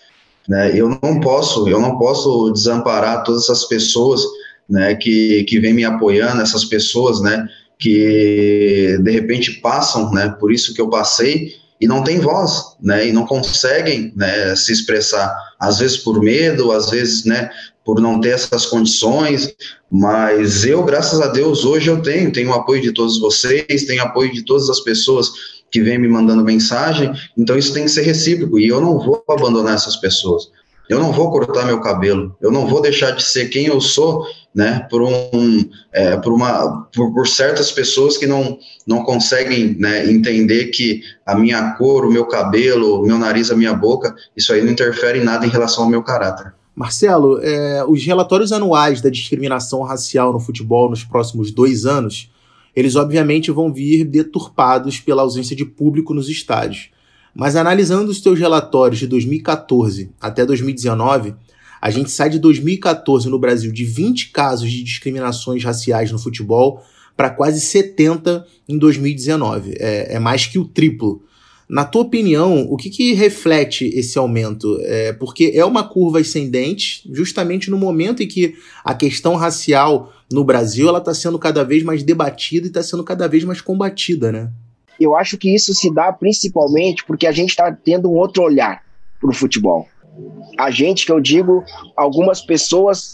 [0.48, 0.78] né?
[0.78, 4.22] Eu não posso, eu não posso desamparar todas essas pessoas,
[4.68, 10.52] né, que, que vêm me apoiando, essas pessoas, né, que de repente passam, né, por
[10.52, 15.32] isso que eu passei e não tem voz, né, e não conseguem, né, se expressar,
[15.60, 17.50] às vezes por medo, às vezes, né,
[17.84, 19.54] por não ter essas condições,
[19.88, 24.02] mas eu, graças a Deus, hoje eu tenho, tenho o apoio de todos vocês, tenho
[24.02, 25.30] apoio de todas as pessoas
[25.70, 29.22] que vem me mandando mensagem, então isso tem que ser recíproco, e eu não vou
[29.28, 30.48] abandonar essas pessoas.
[30.88, 34.24] Eu não vou cortar meu cabelo, eu não vou deixar de ser quem eu sou,
[34.54, 40.10] né, por um, é, por uma, por, por, certas pessoas que não, não conseguem, né,
[40.10, 44.52] entender que a minha cor, o meu cabelo, o meu nariz, a minha boca, isso
[44.52, 46.54] aí não interfere em nada em relação ao meu caráter.
[46.74, 52.30] Marcelo, é, os relatórios anuais da discriminação racial no futebol nos próximos dois anos
[52.76, 56.90] eles obviamente vão vir deturpados pela ausência de público nos estádios.
[57.34, 61.34] Mas analisando os teus relatórios de 2014 até 2019,
[61.80, 66.82] A gente sai de 2014 no Brasil de 20 casos de discriminações raciais no futebol
[67.16, 69.74] para quase 70 em 2019.
[69.78, 71.22] É, é, mais que o triplo.
[71.68, 74.78] Na tua opinião, o que, que reflete esse aumento?
[74.82, 80.44] É, porque é uma curva ascendente, justamente no momento em que a questão racial no
[80.44, 84.30] Brasil ela está sendo cada vez mais debatida e está sendo cada vez mais combatida,
[84.30, 84.50] né?
[84.98, 88.82] Eu acho que isso se dá principalmente porque a gente está tendo um outro olhar
[89.20, 89.88] para o futebol.
[90.56, 91.64] A gente, que eu digo,
[91.96, 93.12] algumas pessoas,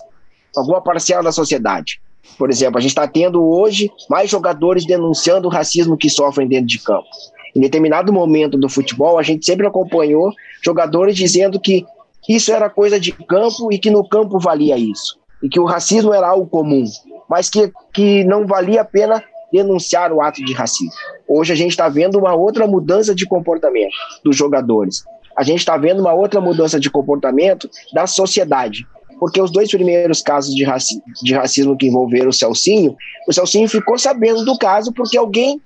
[0.55, 2.01] alguma parcial da sociedade.
[2.39, 6.67] Por exemplo, a gente está tendo hoje mais jogadores denunciando o racismo que sofrem dentro
[6.67, 7.09] de campo.
[7.55, 10.33] Em determinado momento do futebol, a gente sempre acompanhou
[10.65, 11.85] jogadores dizendo que
[12.29, 15.19] isso era coisa de campo e que no campo valia isso.
[15.43, 16.85] E que o racismo era algo comum,
[17.29, 20.93] mas que, que não valia a pena denunciar o ato de racismo.
[21.29, 23.93] Hoje a gente está vendo uma outra mudança de comportamento
[24.25, 25.05] dos jogadores.
[25.37, 28.87] A gente está vendo uma outra mudança de comportamento da sociedade.
[29.19, 32.97] Porque os dois primeiros casos de, raci de racismo que envolveram o Celcinho,
[33.29, 35.61] o Celcinho ficou sabendo do caso porque alguém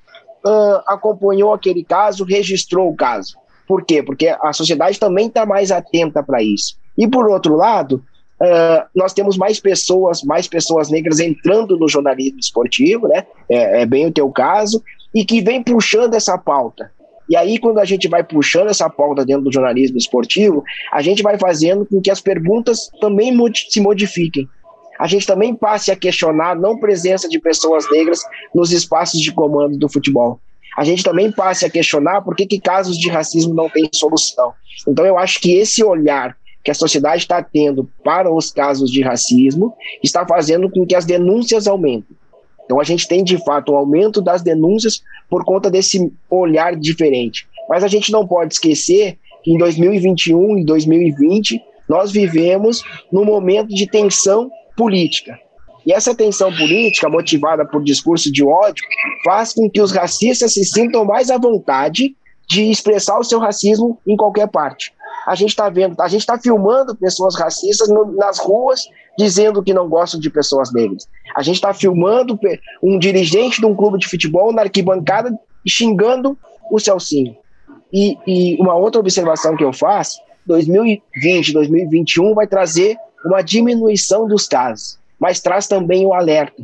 [0.47, 3.37] uh, acompanhou aquele caso, registrou o caso.
[3.67, 4.03] Por quê?
[4.03, 6.77] Porque a sociedade também está mais atenta para isso.
[6.97, 8.03] E por outro lado,
[8.41, 13.27] uh, nós temos mais pessoas, mais pessoas negras entrando no jornalismo esportivo, né?
[13.51, 14.83] É, é, bem o teu caso,
[15.15, 16.91] e que vem puxando essa pauta.
[17.29, 21.25] E aí, quando a gente vai puxando essa pauta dentro do jornalismo esportivo, a gente
[21.25, 23.37] vai fazendo com que as perguntas também
[23.69, 24.49] se modifiquem
[24.99, 28.21] a gente também passe a questionar a não presença de pessoas negras
[28.55, 30.41] nos espaços de comando do futebol.
[30.77, 34.53] A gente também passe a questionar por que, que casos de racismo não têm solução.
[34.87, 39.01] Então, eu acho que esse olhar que a sociedade está tendo para os casos de
[39.01, 42.17] racismo está fazendo com que as denúncias aumentem.
[42.65, 47.47] Então, a gente tem, de fato, um aumento das denúncias por conta desse olhar diferente.
[47.69, 52.83] Mas a gente não pode esquecer que em 2021 e 2020 nós vivemos
[53.13, 55.39] num momento de tensão política.
[55.87, 58.85] E essa tensão política, motivada por discurso de ódio,
[59.25, 62.17] faz com que os racistas se sintam mais à vontade
[62.49, 64.93] de expressar o seu racismo em qualquer parte.
[65.27, 68.83] A gente está vendo, a gente está filmando pessoas racistas no, nas ruas
[69.19, 71.09] dizendo que não gostam de pessoas negras.
[71.35, 72.39] A gente está filmando
[72.83, 75.37] um dirigente de um clube de futebol na arquibancada
[75.67, 76.39] xingando
[76.71, 77.37] o Celcinho.
[77.93, 84.47] E, e uma outra observação que eu faço: 2020, 2021 vai trazer uma diminuição dos
[84.47, 86.63] casos, mas traz também o alerta.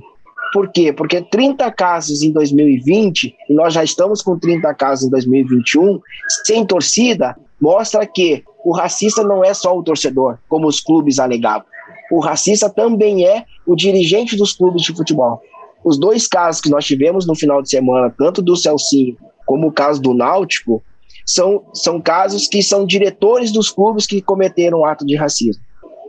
[0.53, 0.93] Por quê?
[0.93, 6.01] Porque 30 casos em 2020, e nós já estamos com 30 casos em 2021,
[6.45, 11.67] sem torcida, mostra que o racista não é só o torcedor, como os clubes alegavam.
[12.11, 15.41] O racista também é o dirigente dos clubes de futebol.
[15.83, 19.73] Os dois casos que nós tivemos no final de semana, tanto do Celcinho como o
[19.73, 20.83] caso do Náutico,
[21.25, 25.63] são, são casos que são diretores dos clubes que cometeram ato de racismo.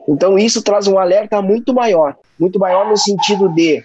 [0.08, 3.84] Então isso traz um alerta muito maior, muito maior no sentido de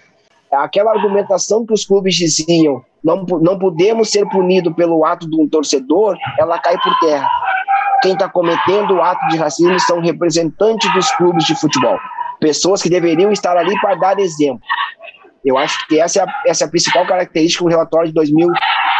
[0.51, 5.47] aquela argumentação que os clubes diziam, não, não podemos ser punidos pelo ato de um
[5.47, 7.27] torcedor, ela cai por terra.
[8.01, 11.97] Quem está cometendo o ato de racismo são representantes dos clubes de futebol,
[12.39, 14.61] pessoas que deveriam estar ali para dar exemplo.
[15.43, 18.49] Eu acho que essa é a, essa é a principal característica do relatório de 2000,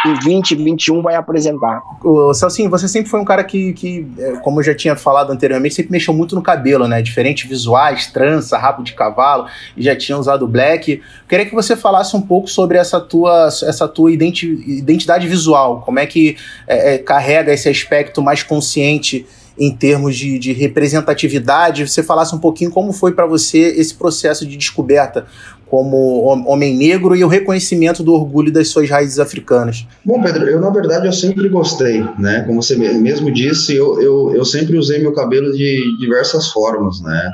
[0.06, 1.82] em 2021 vai apresentar.
[2.02, 5.30] O Celcinho, você sempre foi um cara que, que, é, como eu já tinha falado
[5.30, 7.02] anteriormente, sempre mexeu muito no cabelo, né?
[7.02, 11.02] Diferentes visuais, trança, rabo de cavalo, e já tinha usado black.
[11.28, 15.98] Queria que você falasse um pouco sobre essa tua, essa tua identi identidade visual, como
[15.98, 16.36] é que
[16.66, 19.26] é, é, carrega esse aspecto mais consciente
[19.58, 24.46] em termos de, de, representatividade, você falasse um pouquinho como foi para você esse processo
[24.46, 25.26] de descoberta
[25.70, 29.86] como homem negro e o reconhecimento do orgulho das suas raízes africanas.
[30.04, 32.42] Bom, Pedro, eu na verdade eu sempre gostei, né?
[32.44, 37.30] Como você mesmo disse, eu, eu, eu sempre usei meu cabelo de diversas formas, né?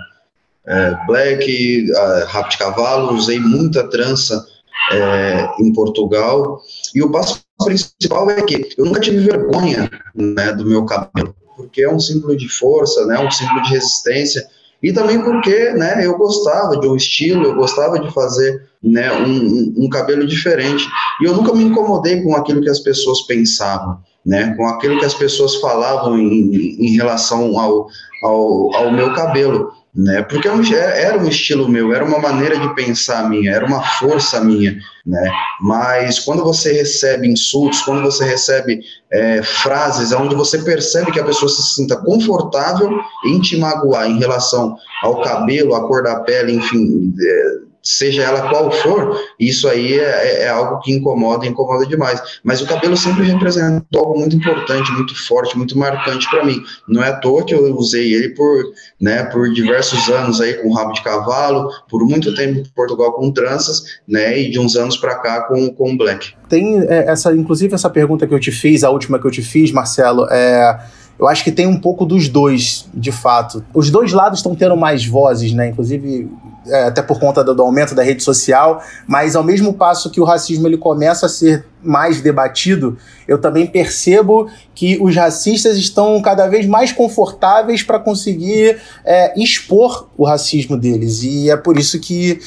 [0.67, 1.87] É, black,
[2.27, 4.45] rap de cavalo, usei muita trança
[4.93, 6.61] é, em Portugal
[6.95, 11.83] e o passo principal é que eu nunca tive vergonha né, do meu cabelo, porque
[11.83, 13.19] é um símbolo de força, né?
[13.19, 14.47] Um símbolo de resistência
[14.83, 19.75] e também porque né, eu gostava de um estilo, eu gostava de fazer né, um,
[19.85, 20.87] um, cabelo diferente.
[21.21, 25.05] E eu nunca me incomodei com aquilo que as pessoas pensavam, né, com aquilo que
[25.05, 27.89] as pessoas falavam em, em relação ao,
[28.23, 30.21] ao, ao meu cabelo né?
[30.23, 34.45] Porque é era um estilo meu, era uma maneira de pensar minha, era uma força
[34.45, 35.33] minha, né?
[35.61, 38.81] Mas quando você recebe insultos, quando você recebe
[39.11, 42.91] é, frases onde você percebe que a pessoa se sinta confortável
[43.25, 48.49] em te magoar em relação ao cabelo, à cor da pele, enfim, é, seja ela
[48.49, 52.21] qual for, isso aí é, é, é algo que incomoda, incomoda demais.
[52.43, 56.61] Mas o cabelo sempre representou algo muito importante, muito forte, muito marcante para mim.
[56.89, 58.65] Não é à toa que eu usei ele por,
[59.01, 63.31] né, por diversos anos aí com rabo de cavalo, por muito tempo em Portugal com
[63.31, 66.35] tranças, né, e de uns anos para cá com, com black.
[66.49, 69.43] Tem é, essa, inclusive essa pergunta que eu te fiz, a última que eu te
[69.43, 70.77] fiz, Marcelo, é
[71.19, 73.65] eu acho que tem um pouco dos dois, de fato.
[73.73, 75.69] Os dois lados estão tendo mais vozes, né?
[75.69, 76.31] Inclusive,
[76.67, 80.21] é, até por conta do, do, aumento da rede social, mas ao mesmo passo que
[80.21, 86.21] o racismo ele começa a ser mais debatido, eu também percebo que os racistas estão
[86.21, 91.23] cada vez mais confortáveis para conseguir é, expor o racismo deles.
[91.23, 92.41] E é por isso que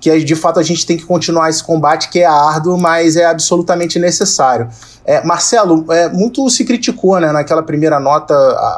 [0.00, 3.26] que de fato a gente tem que continuar esse combate que é árduo, mas é
[3.26, 4.68] absolutamente necessário.
[5.04, 8.34] É, Marcelo, é, muito se criticou né, naquela primeira nota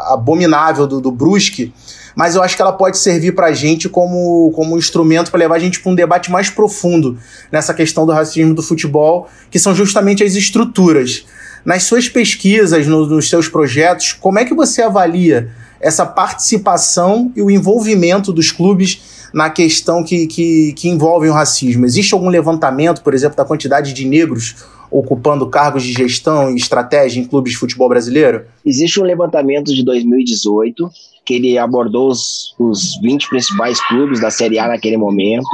[0.09, 1.73] abominável do, do Brusque,
[2.15, 5.55] mas eu acho que ela pode servir para a gente como, como instrumento para levar
[5.57, 7.17] a gente para um debate mais profundo
[7.51, 11.25] nessa questão do racismo do futebol, que são justamente as estruturas.
[11.65, 17.43] Nas suas pesquisas, no, nos seus projetos, como é que você avalia essa participação e
[17.43, 19.03] o envolvimento dos clubes
[19.33, 21.85] na questão que, que, que envolve o racismo?
[21.85, 24.57] Existe algum levantamento, por exemplo, da quantidade de negros
[24.91, 28.45] ocupando cargos de gestão e estratégia em clubes de futebol brasileiro?
[28.65, 30.91] Existe um levantamento de 2018
[31.25, 35.49] que ele abordou os, os 20 principais clubes da Série A naquele momento.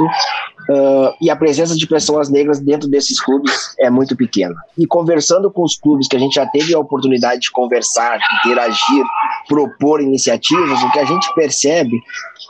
[0.69, 4.53] Uh, e a presença de pessoas negras dentro desses clubes é muito pequena.
[4.77, 9.03] E conversando com os clubes que a gente já teve a oportunidade de conversar, interagir,
[9.47, 11.99] propor iniciativas, o que a gente percebe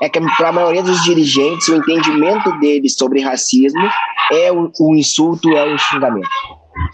[0.01, 3.89] é que para a maioria dos dirigentes o entendimento deles sobre racismo
[4.33, 6.27] é o, insulto, é o xingamento.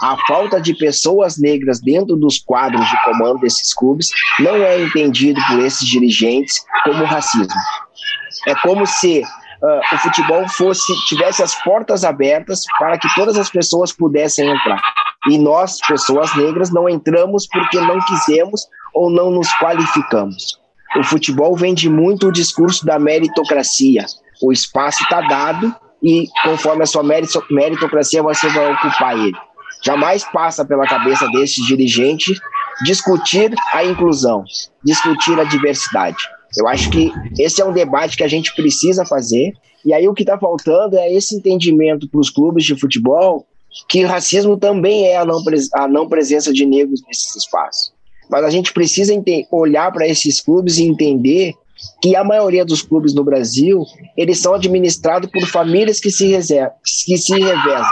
[0.01, 4.09] A falta de pessoas negras dentro dos quadros de comando desses clubes
[4.39, 7.47] não é entendido por esses dirigentes como racismo.
[8.47, 9.23] É como se
[9.65, 14.79] uh, o futebol fosse tivesse as portas abertas para que todas as pessoas pudessem entrar.
[15.27, 20.59] E nós, pessoas negras, não entramos porque não quisemos ou não nos qualificamos.
[20.97, 24.05] O futebol vende muito o discurso da meritocracia.
[24.41, 29.35] O espaço está dado e conforme a sua meritocracia você vai ocupar ele.
[29.83, 32.39] Jamais passa pela cabeça desses dirigentes
[32.83, 34.43] discutir a inclusão,
[34.83, 36.17] discutir a diversidade.
[36.57, 39.53] Eu acho que esse é um debate que a gente precisa fazer.
[39.85, 43.45] E aí o que está faltando é esse entendimento para os clubes de futebol
[43.89, 45.39] que racismo também é a não,
[45.73, 47.91] a não presença de negros nesses espaços.
[48.29, 49.13] Mas a gente precisa
[49.51, 51.53] olhar para esses clubes e entender
[52.01, 53.83] que a maioria dos clubes no Brasil
[54.15, 56.37] eles são administrados por famílias que se,
[57.05, 57.85] que se revezam.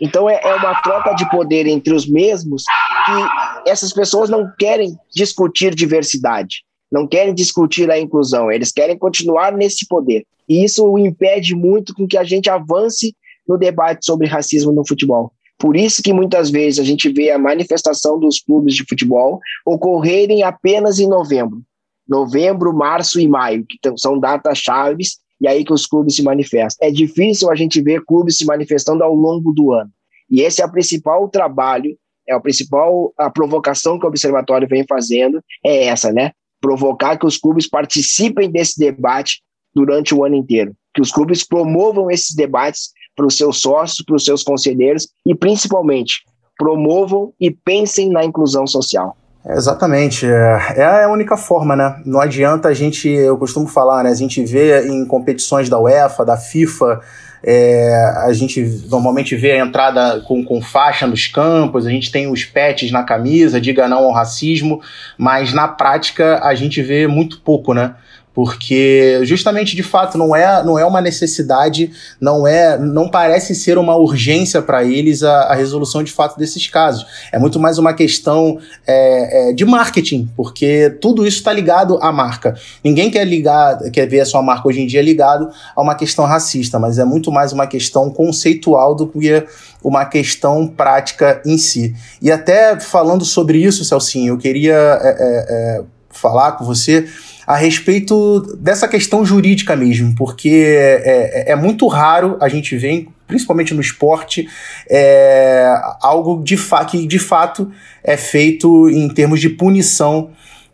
[0.00, 2.64] Então é, é uma troca de poder entre os mesmos
[3.06, 9.52] que essas pessoas não querem discutir diversidade, não querem discutir a inclusão, eles querem continuar
[9.52, 10.26] nesse poder.
[10.46, 13.16] E isso impede muito com que a gente avance
[13.48, 15.32] no debate sobre racismo no futebol.
[15.58, 20.42] Por isso que muitas vezes a gente vê a manifestação dos clubes de futebol ocorrerem
[20.42, 21.62] apenas em novembro.
[22.06, 26.86] Novembro, março e maio, que são datas chaves e aí que os clubes se manifestam.
[26.86, 29.90] É difícil a gente ver clubes se manifestando ao longo do ano.
[30.30, 31.96] E esse é o principal trabalho,
[32.28, 36.32] é a principal a provocação que o observatório vem fazendo é essa, né?
[36.62, 39.42] Provocar que os clubes participem desse debate
[39.74, 44.16] durante o ano inteiro, que os clubes promovam esses debates para os seus sócios, para
[44.16, 46.22] os seus conselheiros e principalmente
[46.56, 49.16] promovam e pensem na inclusão social.
[49.44, 50.24] Exatamente.
[50.24, 52.00] É, é a única forma, né?
[52.06, 54.10] Não adianta a gente, eu costumo falar, né?
[54.10, 57.00] A gente vê em competições da UEFA, da FIFA,
[57.44, 62.30] é, a gente normalmente vê a entrada com, com faixa nos campos, a gente tem
[62.30, 64.80] os pets na camisa, diga não ao racismo,
[65.18, 67.94] mas na prática a gente vê muito pouco, né?
[68.34, 71.90] Porque justamente de fato não é, não é uma necessidade,
[72.20, 76.66] não é, não parece ser uma urgência para eles a, a, resolução de fato desses
[76.66, 77.06] casos.
[77.30, 82.10] É muito mais uma questão é, é, de marketing, porque tudo isso está ligado à
[82.10, 82.56] marca.
[82.82, 86.24] Ninguém quer ligar, quer ver a sua marca hoje em dia ligado a uma questão
[86.24, 89.44] racista, mas é muito mais uma questão conceitual do que
[89.84, 91.94] uma questão prática em si.
[92.20, 95.46] E até falando sobre isso, Celcinho, eu queria é, é,
[95.78, 97.06] é falar com você
[97.46, 103.08] a respeito dessa questão jurídica mesmo, porque é, é, é muito raro a gente ver,
[103.26, 104.48] principalmente no esporte,
[104.88, 105.66] é,
[106.00, 107.70] algo de que de fato
[108.04, 110.30] é feito em termos de punição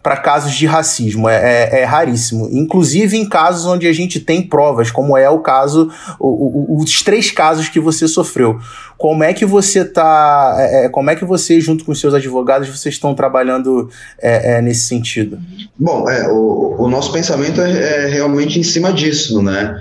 [0.08, 1.28] para casos de racismo.
[1.28, 2.48] É, é, é, raríssimo.
[2.50, 7.02] Inclusive em casos onde a gente tem provas, como é o caso, o, o, os
[7.02, 8.59] três casos que você sofreu.
[8.96, 10.56] Como é que você está.
[10.59, 14.54] É, é, como é que você, junto com os seus advogados, vocês estão trabalhando é,
[14.54, 15.38] é, nesse sentido?
[15.78, 19.78] Bom, o, o nosso pensamento é, realmente em cima disso, né?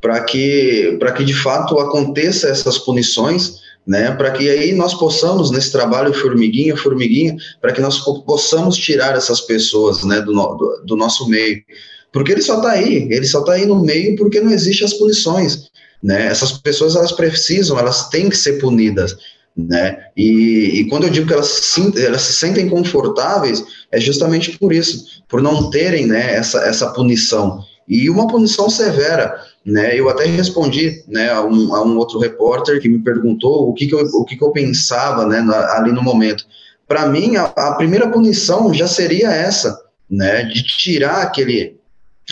[0.00, 3.56] para que, que de fato aconteça essas punições,
[3.86, 9.16] né, para que aí nós possamos, nesse trabalho formiguinha, formiguinha, para que nós possamos tirar
[9.16, 11.62] essas pessoas né, do, do, do nosso meio.
[12.12, 14.94] Porque ele só está aí, ele só está aí no meio porque não existem as
[14.94, 15.68] punições.
[16.02, 16.26] Né?
[16.26, 19.16] Essas pessoas elas precisam, elas têm que ser punidas.
[19.56, 19.98] Né?
[20.16, 24.72] E, e quando eu digo que elas se, elas se sentem confortáveis, é justamente por
[24.72, 27.64] isso, por não terem né, essa, essa punição.
[27.88, 29.42] E uma punição severa.
[29.64, 29.98] Né?
[29.98, 33.86] Eu até respondi né, a, um, a um outro repórter que me perguntou o que,
[33.86, 36.44] que, eu, o que, que eu pensava né, na, ali no momento.
[36.86, 39.78] Para mim, a, a primeira punição já seria essa,
[40.10, 41.78] né, de tirar aquele,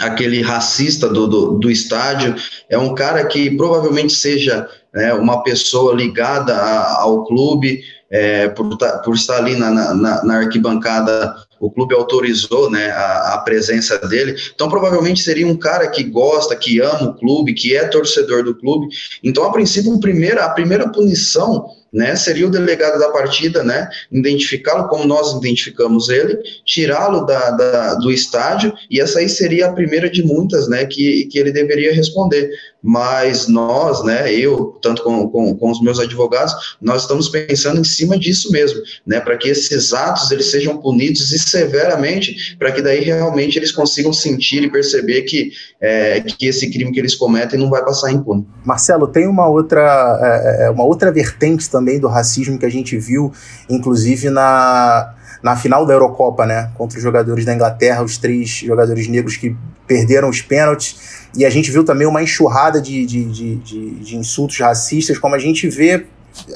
[0.01, 2.35] aquele racista do, do, do, estádio,
[2.71, 8.79] é um cara que provavelmente seja né, uma pessoa ligada a, ao clube, é, por,
[9.05, 14.37] por, estar ali na, na, na, arquibancada, o clube autorizou né, a, a, presença dele.
[14.55, 18.55] Então, provavelmente seria um cara que gosta, que ama o clube, que é torcedor do
[18.55, 18.89] clube.
[19.23, 23.89] Então, a princípio, a primeira, a primeira punição né, seria o delegado da partida, né,
[24.13, 29.73] identificá-lo como nós identificamos ele, tirá-lo da, da, do estádio, e essa aí seria a
[29.73, 32.51] primeira de muitas, né, que, que ele deveria responder.
[32.83, 37.85] Mas nós, né, eu, tanto com, com, com os meus advogados, nós estamos pensando em
[37.85, 42.83] cima disso mesmo, né, para que esses atos eles sejam punidos e severamente, para que
[42.83, 47.59] daí realmente eles consigam sentir e perceber que, é, que esse crime que eles cometem
[47.59, 48.47] não vai passar impune.
[48.65, 50.21] Marcelo, tem uma outra,
[50.61, 53.33] é, é uma outra vertente também também do racismo que a gente viu,
[53.71, 56.71] inclusive na, na final da Eurocopa, né?
[56.75, 59.57] Contra os jogadores da Inglaterra, os três jogadores negros que
[59.87, 61.29] perderam os pênaltis.
[61.37, 65.37] E a gente viu também uma enxurrada de, de, de, de, de insultos racistas, como
[65.37, 66.07] a gente vê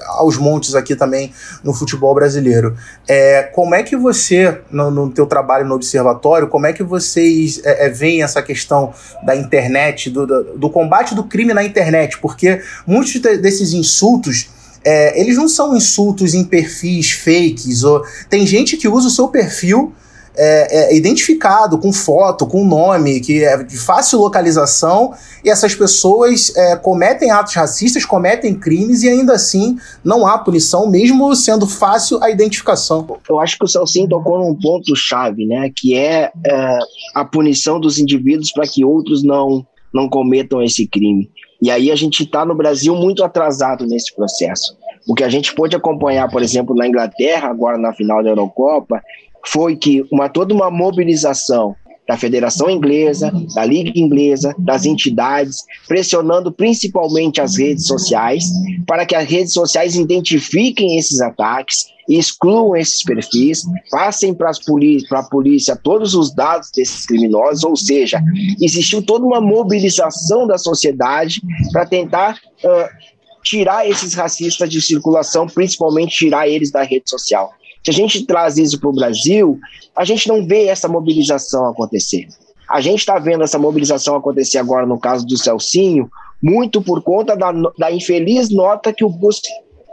[0.07, 2.76] aos montes aqui também no futebol brasileiro.
[3.09, 7.61] É, como é que você, no, no teu trabalho no observatório, como é que vocês
[7.64, 8.93] é, é, veem essa questão
[9.24, 12.18] da internet, do, do, do, combate do crime na internet?
[12.18, 14.51] Porque muitos de, desses insultos
[14.85, 17.85] é, eles não são insultos em perfis fakes.
[17.85, 19.93] Ou, tem gente que usa o seu perfil
[20.37, 25.12] é, é, identificado, com foto, com nome, que é de fácil localização,
[25.45, 30.89] e essas pessoas é, cometem atos racistas, cometem crimes, e ainda assim não há punição,
[30.89, 33.07] mesmo sendo fácil a identificação.
[33.28, 35.70] Eu acho que o Celcinho tocou num ponto-chave, né?
[35.74, 36.78] Que é, é
[37.14, 41.31] a punição dos indivíduos para que outros não, não cometam esse crime.
[41.63, 44.77] E aí a gente está no Brasil muito atrasado nesse processo.
[45.07, 49.03] O que a gente pôde acompanhar, por exemplo, na Inglaterra, agora na final da Eurocopa,
[49.47, 51.75] foi que uma, toda uma mobilização
[52.11, 58.47] da Federação Inglesa, da Liga Inglesa, das entidades, pressionando principalmente as redes sociais,
[58.85, 65.77] para que as redes sociais identifiquem esses ataques, excluam esses perfis, passem para a polícia
[65.77, 68.21] todos os dados desses criminosos, ou seja,
[68.61, 71.41] existiu toda uma mobilização da sociedade
[71.71, 73.11] para tentar uh,
[73.45, 77.53] tirar esses racistas de circulação, principalmente tirar eles da rede social.
[77.83, 79.59] Se a gente traz isso para o Brasil,
[79.97, 82.28] a gente não vê essa mobilização acontecer.
[82.68, 86.11] A gente está vendo essa mobilização acontecer agora no caso do Celcinho,
[86.43, 89.49] muito por conta da, da infeliz nota que o Brusque,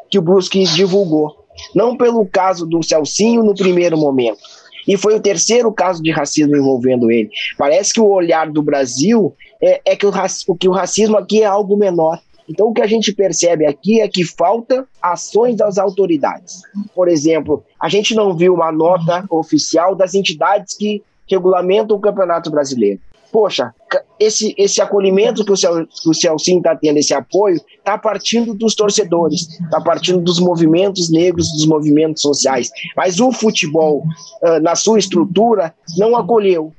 [0.10, 1.48] que o Brusque divulgou.
[1.74, 4.40] Não pelo caso do Celcinho no primeiro momento.
[4.88, 7.30] E foi o terceiro caso de racismo envolvendo ele.
[7.58, 11.46] Parece que o olhar do Brasil é, é que, o, que o racismo aqui é
[11.46, 12.20] algo menor.
[12.50, 16.62] Então, o que a gente percebe aqui é que falta ações das autoridades.
[16.96, 22.50] Por exemplo, a gente não viu uma nota oficial das entidades que regulamentam o Campeonato
[22.50, 23.00] Brasileiro.
[23.32, 23.74] Poxa,
[24.18, 28.54] esse, esse acolhimento que o, Cel, que o Celcim está tendo, esse apoio, está partindo
[28.54, 32.70] dos torcedores, está partindo dos movimentos negros, dos movimentos sociais.
[32.96, 34.04] Mas o futebol,
[34.44, 36.74] uh, na sua estrutura, não acolheu.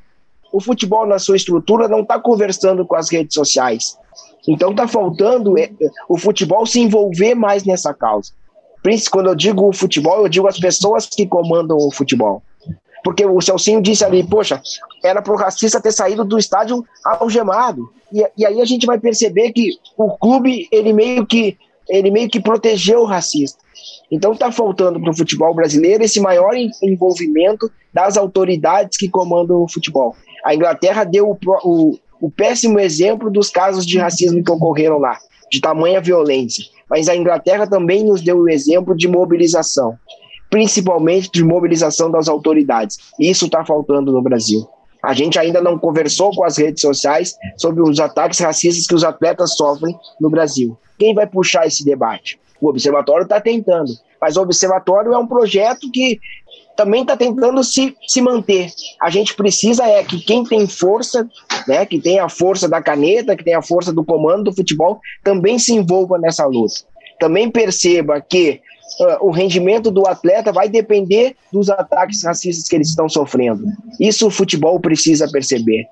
[0.51, 3.99] O futebol, na sua estrutura, não está conversando com as redes sociais.
[4.47, 5.71] Então está faltando é,
[6.09, 8.33] o futebol se envolver mais nessa causa.
[9.11, 12.43] Quando eu digo o futebol, eu digo as pessoas que comandam o futebol.
[13.05, 14.61] Porque o Celcinho disse ali, poxa,
[15.05, 17.91] era para o racista ter saído do estádio algemado.
[18.13, 21.57] E, e aí a gente vai perceber que o clube, ele meio que,
[21.89, 23.59] ele meio que protegeu o racista.
[24.11, 29.69] Então está faltando para o futebol brasileiro esse maior envolvimento das autoridades que comandam o
[29.69, 30.15] futebol.
[30.45, 35.19] A Inglaterra deu o, o, o péssimo exemplo dos casos de racismo que ocorreram lá,
[35.51, 36.65] de tamanha violência.
[36.89, 39.97] Mas a Inglaterra também nos deu o exemplo de mobilização,
[40.51, 42.99] principalmente de mobilização das autoridades.
[43.19, 44.67] Isso está faltando no Brasil.
[45.03, 49.05] A gente ainda não conversou com as redes sociais sobre os ataques racistas que os
[49.05, 50.77] atletas sofrem no Brasil.
[50.99, 52.41] Quem vai puxar esse debate?
[52.61, 56.19] O Observatório está tentando, mas o Observatório é um projeto que
[56.77, 58.71] também está tentando se, se manter.
[59.03, 61.29] A gente precisa é que quem tem força
[61.67, 65.01] né, que tem a força da caneta, que tem a força do comando do futebol,
[65.25, 66.75] também se envolva nessa luta.
[67.19, 68.61] Também perceba que
[69.01, 73.65] uh, o rendimento do atleta vai depender dos ataques racistas que eles estão sofrendo.
[74.01, 75.87] Isso o futebol precisa perceber.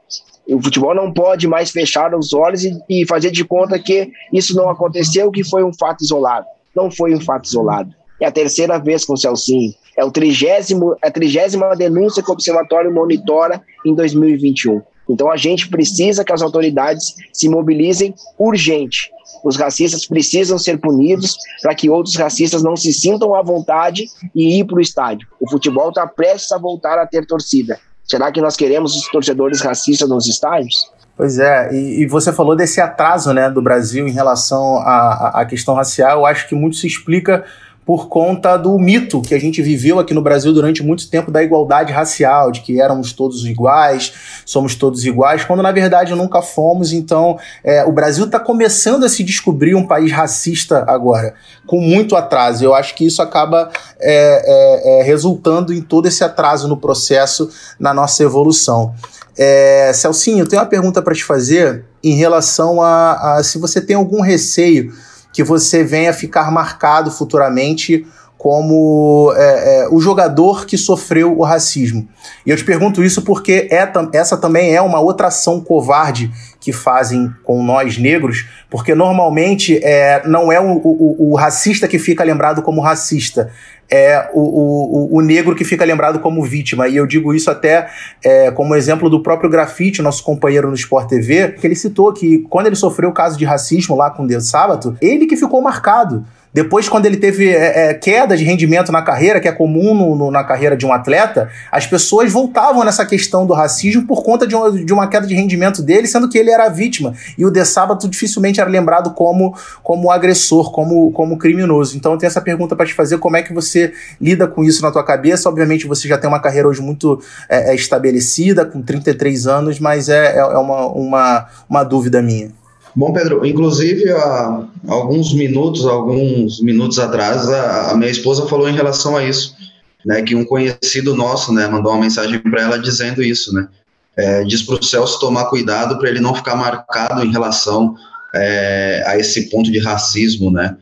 [0.48, 4.54] O futebol não pode mais fechar os olhos e, e fazer de conta que isso
[4.54, 6.46] não aconteceu, que foi um fato isolado.
[6.74, 7.92] Não foi um fato isolado.
[8.20, 9.74] É a terceira vez com o Celcinho.
[9.96, 14.82] É o trigésimo, a trigésima denúncia que o Observatório monitora em 2021.
[15.08, 19.10] Então a gente precisa que as autoridades se mobilizem urgente.
[19.46, 24.58] Os racistas precisam ser punidos para que outros racistas não se sintam à vontade e
[24.58, 25.28] ir para o estádio.
[25.40, 27.78] O futebol está prestes a voltar a ter torcida.
[28.02, 30.90] Será que nós queremos os torcedores racistas nos estádios?
[31.16, 35.46] Pois é, e, e, você falou desse atraso né, do Brasil em relação à, à
[35.46, 36.18] questão racial.
[36.18, 37.44] Eu acho que muito se explica
[37.86, 41.40] por conta do mito que a gente viveu aqui no Brasil durante muito tempo da
[41.40, 44.12] igualdade racial, de que éramos todos iguais,
[44.44, 46.92] somos todos iguais, quando na verdade nunca fomos.
[46.92, 51.34] Então, é, o Brasil está começando a se descobrir um país racista agora,
[51.64, 52.64] com muito atraso.
[52.64, 53.70] Eu acho que isso acaba
[54.00, 58.92] é, é, é resultando em todo esse atraso no processo, na nossa evolução.
[59.38, 63.80] É, Celcinho, eu tenho uma pergunta para te fazer em relação a, a se você
[63.80, 64.92] tem algum receio
[65.36, 68.06] que você venha ficar marcado futuramente
[68.38, 72.06] como é, é, o jogador que sofreu o racismo.
[72.44, 76.30] E eu te pergunto isso porque é, essa também é uma outra ação covarde
[76.60, 81.98] que fazem com nós negros, porque normalmente é, não é o, o, o racista que
[81.98, 83.50] fica lembrado como racista,
[83.90, 86.88] é o, o, negro que fica lembrado como vítima.
[86.88, 87.88] E eu digo isso até
[88.22, 92.38] é, como exemplo do próprio Grafite, nosso companheiro no Sport TV, que ele citou que
[92.50, 95.62] quando ele sofreu o caso de racismo lá com o Deus Sábato, ele que ficou
[95.62, 96.24] marcado.
[96.56, 100.16] Depois, quando ele teve é, é, queda de rendimento na carreira, que é comum no,
[100.16, 104.46] no, na carreira de um atleta, as pessoas voltavam nessa questão do racismo por conta
[104.46, 107.12] de uma, de uma queda de rendimento dele, sendo que ele era a vítima.
[107.36, 111.94] E o De Sábado dificilmente era lembrado como, como agressor, como, como criminoso.
[111.94, 114.80] Então, eu tenho essa pergunta para te fazer: como é que você lida com isso
[114.80, 115.50] na tua cabeça?
[115.50, 120.08] Obviamente, você já tem uma carreira hoje muito é, é estabelecida, com 33 anos, mas
[120.08, 122.50] é, é, é uma, uma, uma dúvida minha.
[122.96, 128.74] Bom, Pedro, inclusive há alguns minutos, alguns minutos atrás, a, a minha esposa falou em
[128.74, 129.54] relação a isso,
[130.02, 133.68] né, que um conhecido nosso, né, mandou uma mensagem para ela dizendo isso, né,
[134.16, 137.94] é, diz para o Celso tomar cuidado para ele não ficar marcado em relação
[138.34, 140.74] é, a esse ponto de racismo, né,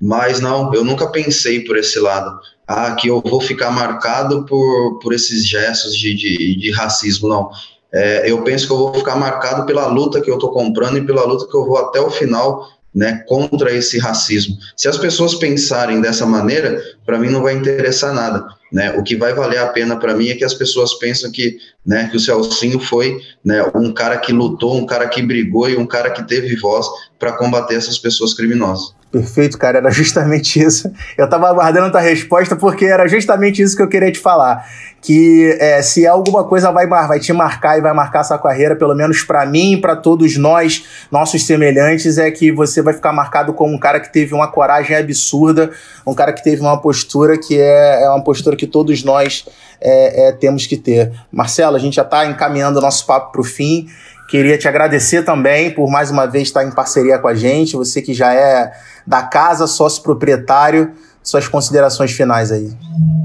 [0.00, 5.00] mas não, eu nunca pensei por esse lado, ah, que eu vou ficar marcado por,
[5.00, 7.50] por esses gestos de, de, de racismo, não,
[7.92, 11.06] é, eu penso que eu vou ficar marcado pela luta que eu estou comprando e
[11.06, 14.56] pela luta que eu vou até o final né, contra esse racismo.
[14.76, 18.46] Se as pessoas pensarem dessa maneira, para mim não vai interessar nada.
[18.72, 18.92] Né?
[18.98, 22.08] O que vai valer a pena para mim é que as pessoas pensam que, né,
[22.10, 25.86] que o Celcinho foi né, um cara que lutou, um cara que brigou e um
[25.86, 26.86] cara que teve voz
[27.18, 28.94] para combater essas pessoas criminosas.
[29.10, 30.90] Perfeito, cara, era justamente isso.
[31.16, 34.66] Eu estava aguardando a tua resposta porque era justamente isso que eu queria te falar.
[35.00, 38.94] Que é, se alguma coisa vai, vai te marcar e vai marcar essa carreira, pelo
[38.94, 43.52] menos para mim e para todos nós, nossos semelhantes, é que você vai ficar marcado
[43.54, 45.70] como um cara que teve uma coragem absurda,
[46.06, 49.46] um cara que teve uma postura que é, é uma postura que todos nós
[49.80, 51.12] é, é temos que ter.
[51.32, 53.88] Marcelo, a gente já está encaminhando o nosso papo para o fim.
[54.28, 57.74] Queria te agradecer também por mais uma vez estar em parceria com a gente.
[57.76, 58.70] Você que já é
[59.06, 62.68] da casa, sócio proprietário, suas considerações finais aí.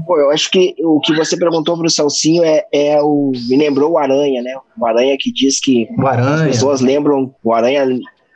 [0.06, 3.32] Pô, eu acho que o que você perguntou para o Salsinho é, é o.
[3.48, 4.54] Me lembrou o Aranha, né?
[4.78, 6.34] O Aranha que diz que o Aranha.
[6.36, 7.34] as pessoas lembram.
[7.44, 7.86] O Aranha.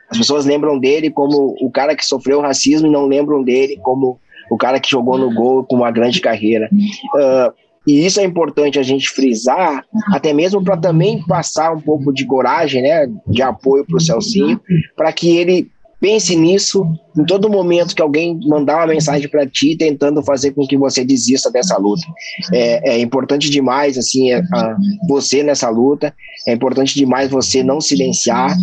[0.07, 4.19] As pessoas lembram dele como o cara que sofreu racismo e não lembram dele como
[4.49, 6.69] o cara que jogou no gol com uma grande carreira.
[6.71, 7.53] Uh,
[7.89, 9.83] e isso é importante a gente frisar,
[10.13, 14.61] até mesmo para também passar um pouco de coragem, né, de apoio para o Celcinho,
[14.95, 16.85] para que ele pense nisso
[17.17, 21.03] em todo momento que alguém mandar uma mensagem para ti tentando fazer com que você
[21.03, 22.05] desista dessa luta.
[22.53, 24.77] É, é importante demais assim é, a,
[25.07, 26.13] você nessa luta.
[26.47, 28.55] É importante demais você não silenciar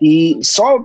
[0.00, 0.84] e só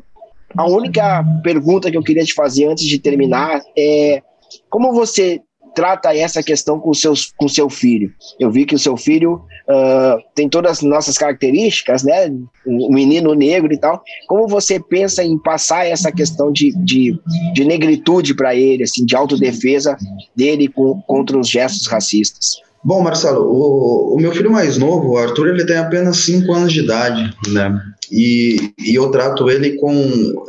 [0.58, 4.24] a única pergunta que eu queria te fazer antes de terminar é
[4.70, 5.42] como você
[5.74, 8.12] trata essa questão com, seus, com seu filho.
[8.40, 12.32] Eu vi que o seu filho uh, tem todas as nossas características, né?
[12.66, 14.04] Um menino negro e tal.
[14.28, 17.20] Como você pensa em passar essa questão de, de,
[17.54, 19.98] de negritude para ele, assim, de autodefesa
[20.36, 22.62] dele com, contra os gestos racistas?
[22.84, 26.72] Bom, Marcelo, o, o, meu filho mais novo, o Arthur, ele tem apenas 5 anos
[26.72, 27.78] de idade, né?
[28.10, 29.94] E, e eu trato ele com,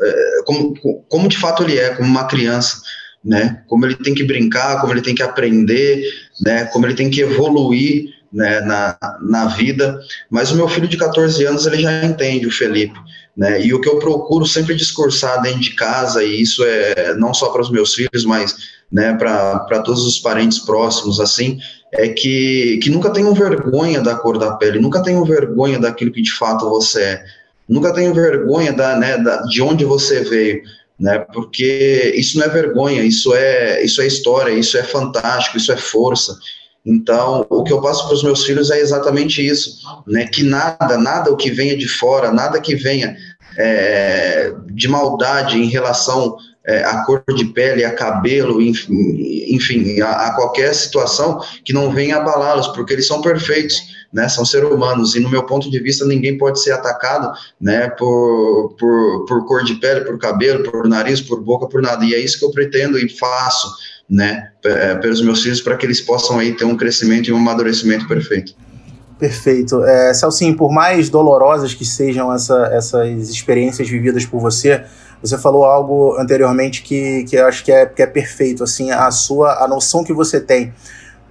[0.00, 0.74] é, como,
[1.08, 2.80] como de fato ele é, como uma criança
[3.24, 3.62] né?
[3.66, 6.04] Como ele tem que brincar, como ele tem que aprender,
[6.44, 6.64] né?
[6.66, 10.00] Como ele tem que evoluir, né, na, na vida,
[10.30, 12.98] mas o meu filho de 14 anos, ele já entende o Felipe,
[13.36, 17.34] né, e o que eu procuro sempre discursar dentro de casa, e isso é não
[17.34, 18.56] só para os meus filhos, mas,
[18.90, 21.58] né, para todos os parentes próximos, assim,
[21.92, 26.22] é que, que nunca tenham vergonha da cor da pele, nunca tenham vergonha daquilo que
[26.22, 27.24] de fato você é,
[27.68, 30.62] nunca tenham vergonha da, né, da, de onde você veio,
[31.00, 35.72] né, porque isso não é vergonha, isso é, isso é história, isso é fantástico, isso
[35.72, 36.38] é força,
[36.84, 40.26] então, o que eu passo para os meus filhos é exatamente isso, né?
[40.26, 43.16] Que nada, nada o que venha de fora, nada que venha
[43.56, 50.26] é, de maldade em relação é, à cor de pele, a cabelo, enfim, enfim a,
[50.26, 53.76] a, qualquer situação que não venha abalá-los, porque eles são perfeitos,
[54.12, 54.28] né?
[54.28, 57.88] São seres humanos e no meu ponto de vista ninguém pode ser atacado, né?
[57.90, 62.04] Por, por, por cor de pele, por cabelo, por nariz, por boca, por nada.
[62.04, 63.68] E é isso que eu pretendo e faço
[64.08, 67.36] né, é, pelos meus filhos para que eles possam aí ter um crescimento e um
[67.36, 68.54] amadurecimento perfeito.
[69.20, 69.84] Perfeito.
[69.84, 74.82] É, Celcinho, por mais dolorosas que sejam essa, essas experiências vividas por você,
[75.22, 79.10] você falou algo anteriormente que, que eu acho que é, que é perfeito, assim, a
[79.10, 80.72] sua, a noção que você tem.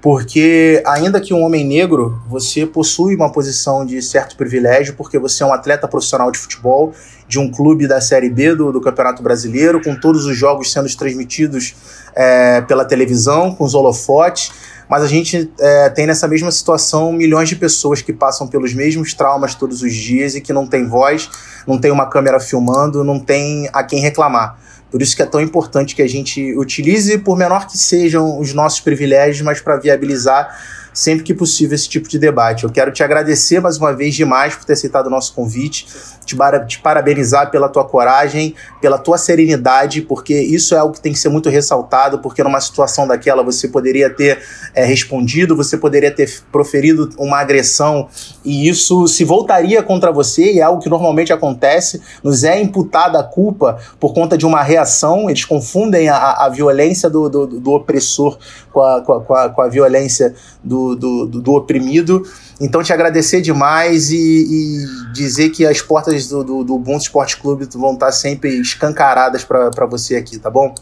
[0.02, 5.44] Porque ainda que um homem negro, você possui uma posição de certo privilégio, porque você
[5.44, 6.94] é um atleta profissional de futebol
[7.28, 10.88] de um clube da Série B do, do Campeonato Brasileiro, com todos os jogos sendo
[10.96, 11.76] transmitidos
[12.16, 14.52] é, pela televisão, com os holofotes,
[14.90, 19.14] mas a gente é, tem nessa mesma situação milhões de pessoas que passam pelos mesmos
[19.14, 21.30] traumas todos os dias e que não tem voz,
[21.68, 24.58] não tem uma câmera filmando, não tem a quem reclamar.
[24.90, 28.54] Por isso que é tão importante que a gente utilize, por menor que sejam os
[28.54, 30.50] nossos privilégios, mas para viabilizar
[30.94, 32.64] sempre que possível esse tipo de debate.
[32.64, 35.88] Eu quero te agradecer mais uma vez demais por ter aceitado o nosso convite,
[36.26, 36.36] te,
[36.68, 41.20] te parabenizar pela tua coragem, pela tua serenidade, porque isso é algo que tem que
[41.20, 44.40] ser muito ressaltado, porque numa situação daquela você poderia ter
[44.74, 48.08] é, respondido, você poderia ter proferido uma agressão
[48.44, 53.20] e isso se voltaria contra você, e é algo que normalmente acontece, nos é imputada
[53.20, 57.72] a culpa por conta de uma reação, eles confundem a, a violência do, do, do
[57.72, 58.38] opressor
[58.72, 60.34] com a, com a, com a violência
[60.64, 62.24] do, do, do, oprimido.
[62.60, 67.38] Então, te agradecer demais e, e dizer que as portas do, do, do Ubuntu Esporte
[67.38, 70.74] Clube vão estar sempre escancaradas para você aqui, tá bom?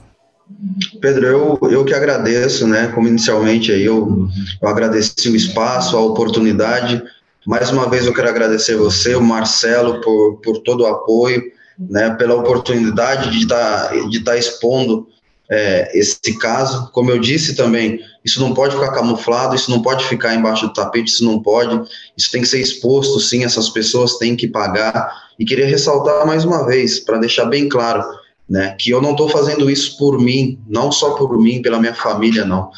[1.02, 2.88] Pedro, eu, eu que agradeço, né?
[2.94, 4.28] Como inicialmente aí eu,
[4.62, 7.04] eu agradeci o espaço, a oportunidade.
[7.46, 11.44] Mais uma vez eu quero agradecer você, o Marcelo, por, por todo o apoio,
[11.78, 12.10] né?
[12.12, 15.08] Pela oportunidade de estar tá, de tá expondo
[15.50, 16.90] é, esse caso.
[16.92, 20.74] Como eu disse também, isso não pode ficar camuflado, isso não pode ficar embaixo do
[20.74, 21.82] tapete, isso não pode,
[22.18, 25.10] isso tem que ser exposto, sim, essas pessoas têm que pagar.
[25.40, 28.04] E queria ressaltar mais uma vez, para deixar bem claro,
[28.50, 31.94] né, que eu não estou fazendo isso por mim, não só por mim, pela minha
[31.94, 32.72] família, não.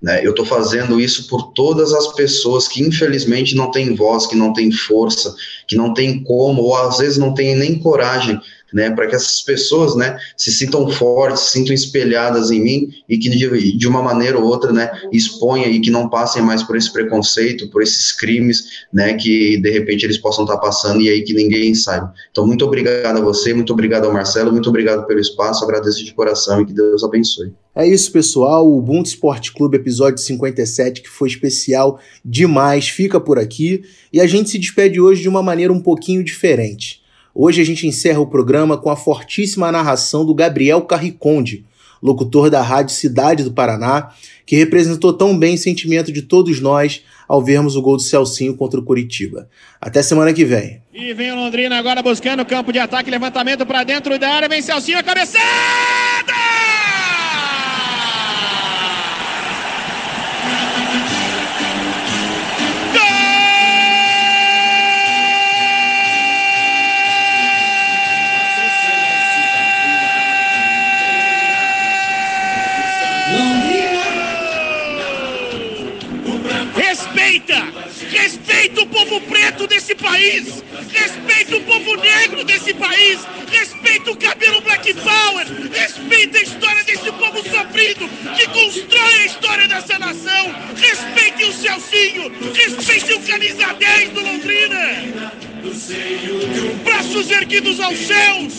[0.00, 4.34] Né, eu estou fazendo isso por todas as pessoas que infelizmente não têm voz, que
[4.34, 5.34] não têm força,
[5.66, 8.40] que não têm como, ou às vezes não têm nem coragem
[8.72, 13.18] né, para que essas pessoas, né, se sintam fortes, se sintam espelhadas em mim e
[13.18, 16.76] que de, de, uma maneira ou outra, né, exponha e que não passem mais por
[16.76, 21.22] esse preconceito, por esses crimes, né, que de repente eles possam estar passando e aí
[21.22, 22.12] que ninguém saiba.
[22.30, 26.14] Então, muito obrigado a você, muito obrigado ao Marcelo, muito obrigado pelo espaço, agradeço de
[26.14, 27.52] coração e que Deus abençoe.
[27.74, 28.68] É isso, pessoal.
[28.68, 33.82] O Ubuntu Esporte Clube, episódio 57, que foi especial demais, fica por aqui.
[34.12, 37.01] E a gente se despede hoje de uma maneira um pouquinho diferente.
[37.34, 41.64] Hoje a gente encerra o programa com a fortíssima narração do Gabriel Carriconde,
[42.02, 44.10] locutor da Rádio Cidade do Paraná,
[44.44, 48.56] que representou tão bem o sentimento de todos nós ao vermos o gol do Celcinho
[48.56, 49.48] contra o Curitiba.
[49.80, 50.82] Até semana que vem.
[50.92, 54.48] E vem o Londrina agora buscando o campo de ataque, levantamento para dentro da área,
[54.48, 55.91] vem Celcinho, a cabeçada!
[79.12, 80.62] Povo preto desse país.
[80.90, 83.20] Respeita o povo negro desse país.
[83.50, 85.46] Respeita o cabelo Black Power.
[85.70, 90.54] Respeita a história desse povo sofrido que constrói a história dessa nação.
[90.76, 92.32] Respeite o Celcinho.
[92.54, 94.78] Respeite o Camisa 10 do Londrina.
[96.84, 98.54] Braços erguidos aos céus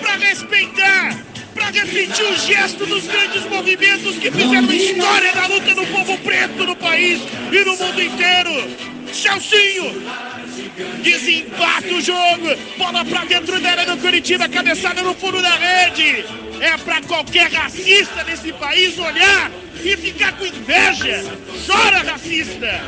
[0.00, 1.18] para respeitar
[1.54, 6.64] para repetir o gesto dos grandes movimentos que fizeram história da luta do povo preto
[6.64, 8.87] no país e no mundo inteiro.
[9.12, 10.02] Celcinho
[11.02, 16.24] desempata o jogo, bola pra dentro da área do Curitiba, cabeçada no fundo da rede.
[16.60, 19.50] É pra qualquer racista nesse país olhar
[19.82, 21.24] e ficar com inveja.
[21.66, 22.82] Chora, racista!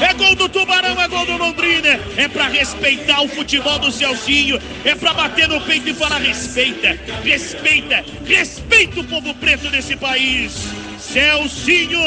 [0.00, 2.00] É gol do Tubarão, é gol do Londrina.
[2.16, 4.60] É para respeitar o futebol do Celcinho.
[4.84, 10.52] É para bater no peito e falar: respeita, respeita, respeita o povo preto desse país.
[10.98, 12.00] Celcinho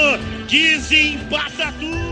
[0.47, 2.08] desempata tudo.